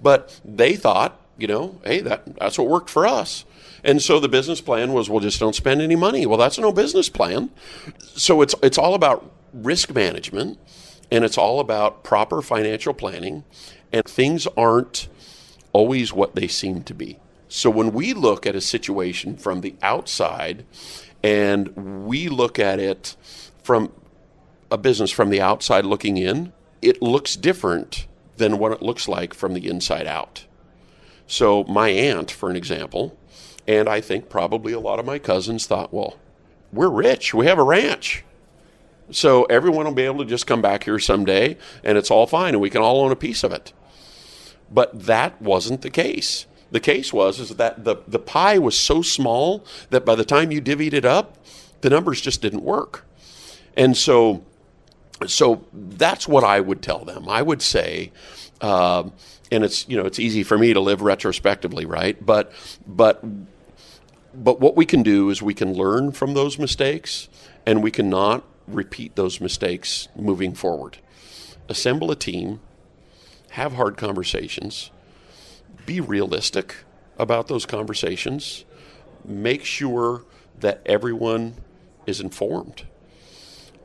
But 0.02 0.39
they 0.46 0.78
thought 0.78 1.20
you 1.38 1.48
know, 1.48 1.80
hey, 1.84 2.02
that 2.02 2.38
that's 2.38 2.58
what 2.58 2.67
worked 2.67 2.89
for 2.89 3.06
us. 3.06 3.45
And 3.84 4.02
so 4.02 4.19
the 4.19 4.30
business 4.30 4.62
plan 4.62 4.93
was, 4.93 5.10
well, 5.10 5.19
just 5.19 5.39
don't 5.39 5.56
spend 5.56 5.82
any 5.82 5.95
money. 5.95 6.26
Well, 6.26 6.38
that's 6.38 6.58
no 6.58 6.71
business 6.71 7.10
plan. 7.10 7.52
So 8.00 8.41
it's 8.41 8.56
it's 8.63 8.78
all 8.78 8.95
about 8.95 9.32
risk 9.54 9.93
management, 9.93 10.58
and 11.12 11.24
it's 11.24 11.38
all 11.38 11.60
about 11.60 12.04
proper 12.04 12.41
financial 12.41 12.93
planning, 12.93 13.43
and 13.91 14.04
things 14.06 14.48
aren't 14.58 15.08
always 15.74 16.13
what 16.13 16.36
they 16.36 16.48
seem 16.48 16.84
to 16.84 16.93
be. 16.93 17.19
So 17.48 17.69
when 17.69 17.91
we 17.91 18.13
look 18.13 18.45
at 18.45 18.56
a 18.56 18.62
situation 18.62 19.38
from 19.38 19.62
the 19.62 19.76
outside, 19.82 20.65
and 21.21 22.06
we 22.06 22.28
look 22.28 22.60
at 22.60 22.80
it 22.80 23.15
from 23.63 23.91
a 24.71 24.78
business 24.78 25.12
from 25.12 25.30
the 25.30 25.41
outside 25.41 25.86
looking 25.86 26.17
in, 26.17 26.54
it 26.82 27.02
looks 27.02 27.36
different 27.36 28.08
than 28.38 28.58
what 28.58 28.71
it 28.71 28.82
looks 28.82 29.08
like 29.08 29.34
from 29.34 29.54
the 29.54 29.67
inside 29.67 30.08
out. 30.08 30.45
So, 31.27 31.63
my 31.63 31.89
aunt, 31.89 32.29
for 32.29 32.49
an 32.49 32.55
example, 32.55 33.17
and 33.67 33.89
I 33.89 33.99
think 34.01 34.29
probably 34.29 34.73
a 34.73 34.79
lot 34.79 34.99
of 34.99 35.05
my 35.05 35.17
cousins 35.17 35.65
thought, 35.65 35.93
well, 35.93 36.17
we're 36.71 36.89
rich, 36.89 37.33
we 37.33 37.47
have 37.47 37.57
a 37.57 37.63
ranch. 37.63 38.23
So, 39.11 39.43
everyone 39.45 39.85
will 39.85 39.93
be 39.93 40.03
able 40.03 40.23
to 40.23 40.29
just 40.29 40.45
come 40.45 40.61
back 40.61 40.83
here 40.83 40.99
someday 40.99 41.57
and 41.83 41.97
it's 41.97 42.11
all 42.11 42.27
fine 42.27 42.53
and 42.53 42.61
we 42.61 42.69
can 42.69 42.81
all 42.81 43.01
own 43.01 43.11
a 43.11 43.15
piece 43.15 43.43
of 43.43 43.51
it. 43.51 43.73
But 44.71 45.05
that 45.05 45.41
wasn't 45.41 45.81
the 45.81 45.89
case. 45.89 46.45
The 46.71 46.79
case 46.79 47.13
was 47.13 47.39
is 47.39 47.49
that 47.49 47.83
the, 47.83 47.97
the 48.07 48.19
pie 48.19 48.57
was 48.57 48.77
so 48.77 49.01
small 49.01 49.65
that 49.89 50.05
by 50.05 50.15
the 50.15 50.25
time 50.25 50.51
you 50.51 50.61
divvied 50.61 50.93
it 50.93 51.05
up, 51.05 51.38
the 51.81 51.89
numbers 51.89 52.21
just 52.21 52.41
didn't 52.41 52.63
work. 52.63 53.05
And 53.77 53.95
so, 53.95 54.43
so 55.27 55.65
that's 55.71 56.27
what 56.27 56.43
I 56.43 56.59
would 56.59 56.81
tell 56.81 57.05
them. 57.05 57.29
I 57.29 57.41
would 57.41 57.61
say, 57.61 58.11
uh, 58.61 59.09
and 59.51 59.63
it's 59.63 59.88
you 59.88 59.97
know 59.97 60.05
it's 60.05 60.19
easy 60.19 60.43
for 60.43 60.58
me 60.58 60.73
to 60.73 60.79
live 60.79 61.01
retrospectively, 61.01 61.86
right? 61.86 62.23
But 62.23 62.51
but 62.86 63.23
but 64.34 64.60
what 64.60 64.75
we 64.75 64.86
can 64.86 65.03
do 65.03 65.29
is 65.29 65.41
we 65.41 65.53
can 65.53 65.73
learn 65.73 66.12
from 66.12 66.34
those 66.34 66.60
mistakes, 66.60 67.29
and 67.65 67.81
we 67.84 67.91
cannot 67.91 68.43
repeat 68.67 69.15
those 69.15 69.39
mistakes 69.39 70.08
moving 70.15 70.53
forward. 70.53 70.97
Assemble 71.69 72.12
a 72.12 72.15
team, 72.15 72.60
have 73.51 73.73
hard 73.73 73.97
conversations, 73.97 74.91
be 75.86 76.01
realistic 76.01 76.75
about 77.17 77.47
those 77.47 77.65
conversations, 77.65 78.65
make 79.23 79.63
sure 79.63 80.25
that 80.60 80.81
everyone 80.86 81.55
is 82.05 82.19
informed, 82.19 82.86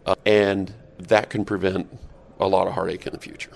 uh, 0.07 0.15
and 0.27 0.75
that 0.99 1.31
can 1.31 1.45
prevent 1.45 1.99
a 2.39 2.47
lot 2.47 2.67
of 2.67 2.75
heartache 2.75 3.07
in 3.07 3.13
the 3.13 3.19
future. 3.19 3.53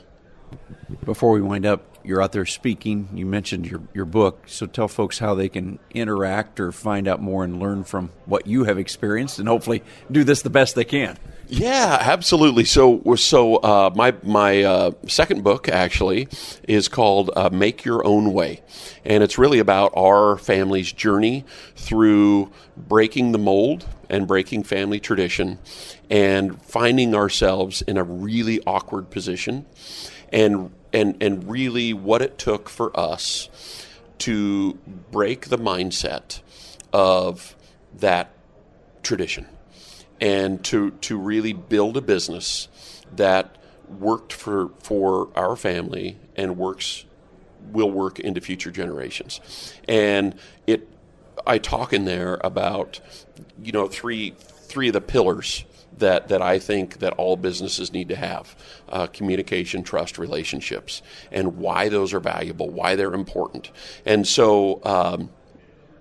Before 1.05 1.33
we 1.33 1.41
wind 1.41 1.67
up, 1.67 1.94
you're 2.05 2.23
out 2.23 2.33
there 2.33 2.47
speaking. 2.47 3.09
You 3.15 3.27
mentioned 3.27 3.67
your, 3.67 3.83
your 3.95 4.05
book. 4.05 4.45
So 4.47 4.67
tell 4.67 4.89
folks 4.89 5.19
how 5.19 5.35
they 5.35 5.49
can 5.49 5.79
interact 5.93 6.61
or 6.61 6.71
find 6.71 7.09
out 7.09 7.21
more 7.21 7.45
and 7.45 7.59
learn 7.59 7.85
from 7.85 8.11
what 8.27 8.47
you 8.47 8.65
have 8.65 8.79
experienced 8.79 9.39
and 9.39 9.49
hopefully 9.49 9.83
do 10.11 10.23
this 10.23 10.43
the 10.43 10.51
best 10.51 10.75
they 10.75 10.85
can. 10.85 11.17
Yeah, 11.47 11.99
absolutely. 12.01 12.65
So, 12.65 13.15
so 13.17 13.57
uh, 13.57 13.91
my 13.95 14.15
my 14.23 14.63
uh, 14.63 14.91
second 15.07 15.45
book 15.45 15.69
actually 15.69 16.29
is 16.67 16.89
called 16.89 17.31
uh, 17.37 17.51
"Make 17.53 17.85
Your 17.85 18.05
Own 18.07 18.33
Way," 18.33 18.63
and 19.05 19.23
it's 19.23 19.37
really 19.37 19.59
about 19.59 19.93
our 19.95 20.39
family's 20.39 20.91
journey 20.91 21.45
through 21.77 22.51
breaking 22.77 23.33
the 23.33 23.39
mold 23.39 23.87
and 24.09 24.27
breaking 24.27 24.63
family 24.63 25.01
tradition, 25.01 25.59
and 26.09 26.61
finding 26.63 27.15
ourselves 27.15 27.83
in 27.83 27.99
a 27.99 28.05
really 28.05 28.61
awkward 28.67 29.11
position, 29.11 29.67
and 30.33 30.73
and 30.95 31.17
and 31.21 31.51
really 31.51 31.93
what 31.93 32.23
it 32.23 32.39
took 32.39 32.71
for 32.71 32.99
us 32.99 33.51
to 34.19 34.79
break 35.11 35.49
the 35.49 35.59
mindset 35.59 36.41
of 36.93 37.55
that 37.99 38.31
tradition 39.03 39.47
and 40.21 40.65
to 40.65 40.93
to 40.93 41.19
really 41.19 41.53
build 41.53 41.97
a 41.97 42.01
business 42.01 42.69
that 43.15 43.59
worked 43.99 44.33
for 44.33 44.71
for 44.79 45.29
our 45.37 45.57
family 45.57 46.17
and 46.37 46.57
works 46.57 47.05
will 47.73 47.91
work 47.91 48.21
into 48.21 48.41
future 48.41 48.71
generations. 48.71 49.75
And 49.89 50.35
it 50.67 50.89
I 51.47 51.59
talk 51.59 51.93
in 51.93 52.05
there 52.05 52.41
about 52.43 53.01
you 53.63 53.73
know 53.73 53.89
three 53.89 54.35
three 54.39 54.89
of 54.89 54.95
the 54.95 55.01
pillars 55.01 55.65
that, 55.99 56.29
that 56.29 56.43
I 56.43 56.59
think 56.59 56.99
that 56.99 57.13
all 57.15 57.37
businesses 57.37 57.93
need 57.93 58.09
to 58.09 58.17
have 58.17 58.57
uh, 58.89 59.07
communication, 59.07 59.83
trust, 59.83 60.19
relationships, 60.19 61.03
and 61.31 61.57
why 61.57 61.89
those 61.89 62.13
are 62.13 62.21
valuable, 62.21 62.71
why 62.71 62.97
they're 62.97 63.15
important. 63.15 63.71
And 64.05 64.27
so 64.27 64.81
um, 64.85 65.31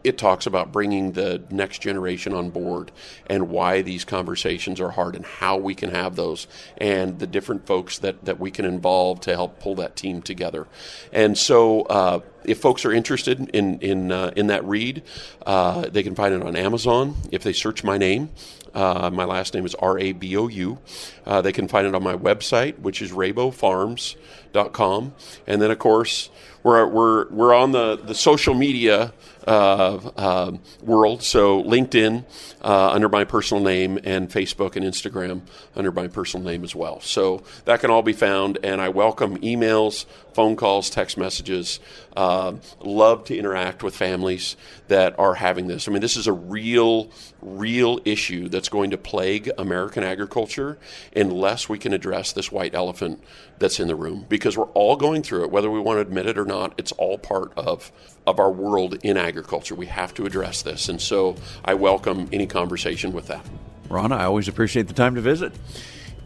it 0.03 0.17
talks 0.17 0.45
about 0.45 0.71
bringing 0.71 1.13
the 1.13 1.43
next 1.49 1.79
generation 1.79 2.33
on 2.33 2.49
board 2.49 2.91
and 3.27 3.49
why 3.49 3.81
these 3.81 4.05
conversations 4.05 4.79
are 4.79 4.91
hard 4.91 5.15
and 5.15 5.25
how 5.25 5.57
we 5.57 5.75
can 5.75 5.91
have 5.91 6.15
those 6.15 6.47
and 6.77 7.19
the 7.19 7.27
different 7.27 7.65
folks 7.65 7.99
that, 7.99 8.25
that 8.25 8.39
we 8.39 8.51
can 8.51 8.65
involve 8.65 9.21
to 9.21 9.33
help 9.33 9.59
pull 9.59 9.75
that 9.75 9.95
team 9.95 10.21
together. 10.21 10.67
And 11.11 11.37
so, 11.37 11.81
uh, 11.83 12.19
if 12.45 12.59
folks 12.59 12.85
are 12.85 12.91
interested 12.91 13.49
in 13.49 13.79
in 13.79 14.11
uh, 14.11 14.33
in 14.35 14.47
that 14.47 14.65
read, 14.65 15.01
uh, 15.45 15.87
they 15.89 16.03
can 16.03 16.13
find 16.15 16.35
it 16.35 16.43
on 16.43 16.57
Amazon 16.57 17.15
if 17.31 17.41
they 17.43 17.53
search 17.53 17.85
my 17.85 17.97
name. 17.97 18.31
Uh, 18.73 19.09
my 19.13 19.23
last 19.23 19.53
name 19.53 19.65
is 19.65 19.75
R 19.75 19.99
A 19.99 20.11
B 20.13 20.35
O 20.35 20.47
U. 20.47 20.79
Uh, 21.25 21.41
they 21.41 21.51
can 21.51 21.67
find 21.67 21.85
it 21.87 21.95
on 21.95 22.03
my 22.03 22.15
website, 22.15 22.79
which 22.79 23.01
is 23.01 23.11
raboufarms.com. 23.11 25.13
And 25.47 25.61
then, 25.61 25.71
of 25.71 25.79
course, 25.79 26.29
we're, 26.63 26.87
we're, 26.87 27.29
we're 27.29 27.53
on 27.53 27.71
the, 27.71 27.97
the 27.97 28.15
social 28.15 28.53
media 28.53 29.13
uh, 29.45 29.99
uh, 30.15 30.51
world. 30.81 31.21
So 31.21 31.61
LinkedIn 31.63 32.23
uh, 32.61 32.91
under 32.91 33.09
my 33.09 33.25
personal 33.25 33.61
name 33.61 33.99
and 34.03 34.29
Facebook 34.29 34.75
and 34.75 34.85
Instagram 34.85 35.41
under 35.75 35.91
my 35.91 36.07
personal 36.07 36.45
name 36.45 36.63
as 36.63 36.73
well. 36.73 37.01
So 37.01 37.43
that 37.65 37.81
can 37.81 37.91
all 37.91 38.03
be 38.03 38.13
found, 38.13 38.57
and 38.63 38.79
I 38.79 38.89
welcome 38.89 39.37
emails, 39.39 40.05
phone 40.33 40.55
calls, 40.55 40.89
text 40.89 41.17
messages. 41.17 41.81
Uh, 42.15 42.53
love 42.79 43.25
to 43.25 43.37
interact 43.37 43.83
with 43.83 43.95
families 43.95 44.55
that 44.87 45.17
are 45.19 45.35
having 45.35 45.67
this. 45.67 45.87
I 45.87 45.91
mean, 45.91 46.01
this 46.01 46.15
is 46.15 46.27
a 46.27 46.33
real, 46.33 47.11
real 47.41 47.99
issue 48.05 48.47
that's 48.47 48.69
going 48.69 48.91
to 48.91 48.97
plague 48.97 49.51
American 49.57 50.03
agriculture 50.03 50.77
unless 51.15 51.67
we 51.67 51.77
can 51.77 51.91
address 51.91 52.31
this 52.31 52.51
white 52.51 52.73
elephant 52.75 53.21
that's 53.59 53.79
in 53.79 53.87
the 53.87 53.95
room 53.95 54.25
because 54.29 54.57
we're 54.57 54.65
all 54.71 54.95
going 54.95 55.23
through 55.23 55.43
it, 55.43 55.51
whether 55.51 55.69
we 55.69 55.79
want 55.79 55.97
to 55.97 56.01
admit 56.01 56.27
it 56.27 56.37
or 56.37 56.45
not. 56.53 56.73
It's 56.77 56.91
all 56.93 57.17
part 57.17 57.51
of, 57.57 57.91
of 58.25 58.39
our 58.39 58.51
world 58.51 58.97
in 59.03 59.17
agriculture. 59.17 59.75
We 59.75 59.87
have 59.87 60.13
to 60.15 60.25
address 60.25 60.61
this. 60.61 60.89
And 60.89 61.01
so 61.01 61.35
I 61.65 61.73
welcome 61.73 62.29
any 62.31 62.47
conversation 62.47 63.11
with 63.11 63.27
that. 63.27 63.45
Ron, 63.89 64.11
I 64.11 64.25
always 64.25 64.47
appreciate 64.47 64.87
the 64.87 64.93
time 64.93 65.15
to 65.15 65.21
visit 65.21 65.53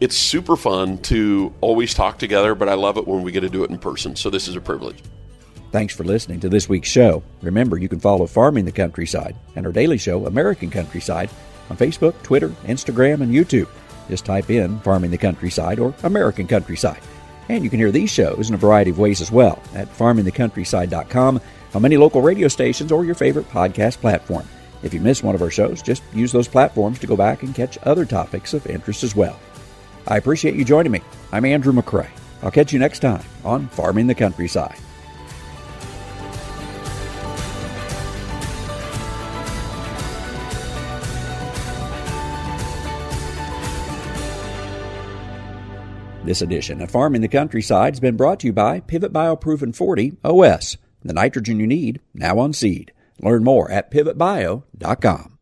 it's 0.00 0.16
super 0.16 0.56
fun 0.56 0.98
to 0.98 1.52
always 1.60 1.92
talk 1.94 2.18
together, 2.18 2.54
but 2.54 2.68
I 2.68 2.74
love 2.74 2.96
it 2.98 3.06
when 3.06 3.22
we 3.22 3.32
get 3.32 3.40
to 3.40 3.48
do 3.48 3.64
it 3.64 3.70
in 3.70 3.78
person. 3.78 4.14
So 4.14 4.30
this 4.30 4.46
is 4.48 4.56
a 4.56 4.60
privilege. 4.60 5.02
Thanks 5.72 5.94
for 5.94 6.04
listening 6.04 6.40
to 6.40 6.48
this 6.48 6.68
week's 6.68 6.88
show. 6.88 7.22
Remember, 7.42 7.76
you 7.76 7.88
can 7.88 8.00
follow 8.00 8.26
Farming 8.26 8.64
the 8.64 8.72
Countryside 8.72 9.36
and 9.54 9.66
our 9.66 9.72
daily 9.72 9.98
show, 9.98 10.26
American 10.26 10.70
Countryside, 10.70 11.28
on 11.68 11.76
Facebook, 11.76 12.14
Twitter, 12.22 12.48
Instagram, 12.64 13.20
and 13.20 13.34
YouTube. 13.34 13.68
Just 14.08 14.24
type 14.24 14.50
in 14.50 14.78
Farming 14.80 15.10
the 15.10 15.18
Countryside 15.18 15.78
or 15.78 15.94
American 16.04 16.46
Countryside. 16.46 17.00
And 17.48 17.64
you 17.64 17.70
can 17.70 17.78
hear 17.78 17.90
these 17.90 18.10
shows 18.10 18.48
in 18.48 18.54
a 18.54 18.58
variety 18.58 18.90
of 18.90 18.98
ways 18.98 19.20
as 19.20 19.32
well 19.32 19.62
at 19.74 19.88
farmingthecountryside.com, 19.96 21.40
on 21.74 21.82
many 21.82 21.96
local 21.96 22.22
radio 22.22 22.48
stations, 22.48 22.92
or 22.92 23.04
your 23.04 23.14
favorite 23.14 23.48
podcast 23.50 23.98
platform. 23.98 24.46
If 24.82 24.94
you 24.94 25.00
miss 25.00 25.22
one 25.22 25.34
of 25.34 25.42
our 25.42 25.50
shows, 25.50 25.82
just 25.82 26.02
use 26.14 26.32
those 26.32 26.48
platforms 26.48 26.98
to 27.00 27.06
go 27.06 27.16
back 27.16 27.42
and 27.42 27.54
catch 27.54 27.78
other 27.82 28.04
topics 28.04 28.54
of 28.54 28.66
interest 28.66 29.02
as 29.02 29.16
well. 29.16 29.38
I 30.06 30.16
appreciate 30.16 30.54
you 30.54 30.64
joining 30.64 30.92
me. 30.92 31.02
I'm 31.32 31.44
Andrew 31.44 31.72
McCrea. 31.72 32.10
I'll 32.42 32.50
catch 32.50 32.72
you 32.72 32.78
next 32.78 33.00
time 33.00 33.24
on 33.44 33.68
Farming 33.68 34.06
the 34.06 34.14
Countryside. 34.14 34.78
This 46.28 46.42
edition 46.42 46.82
of 46.82 46.90
Farming 46.90 47.22
the 47.22 47.28
Countryside 47.28 47.94
has 47.94 48.00
been 48.00 48.14
brought 48.14 48.40
to 48.40 48.48
you 48.48 48.52
by 48.52 48.80
Pivot 48.80 49.14
Bio 49.14 49.34
Proven 49.34 49.72
40 49.72 50.18
OS, 50.22 50.76
the 51.02 51.14
nitrogen 51.14 51.58
you 51.58 51.66
need 51.66 52.02
now 52.12 52.38
on 52.38 52.52
seed. 52.52 52.92
Learn 53.22 53.42
more 53.42 53.70
at 53.70 53.90
pivotbio.com. 53.90 55.37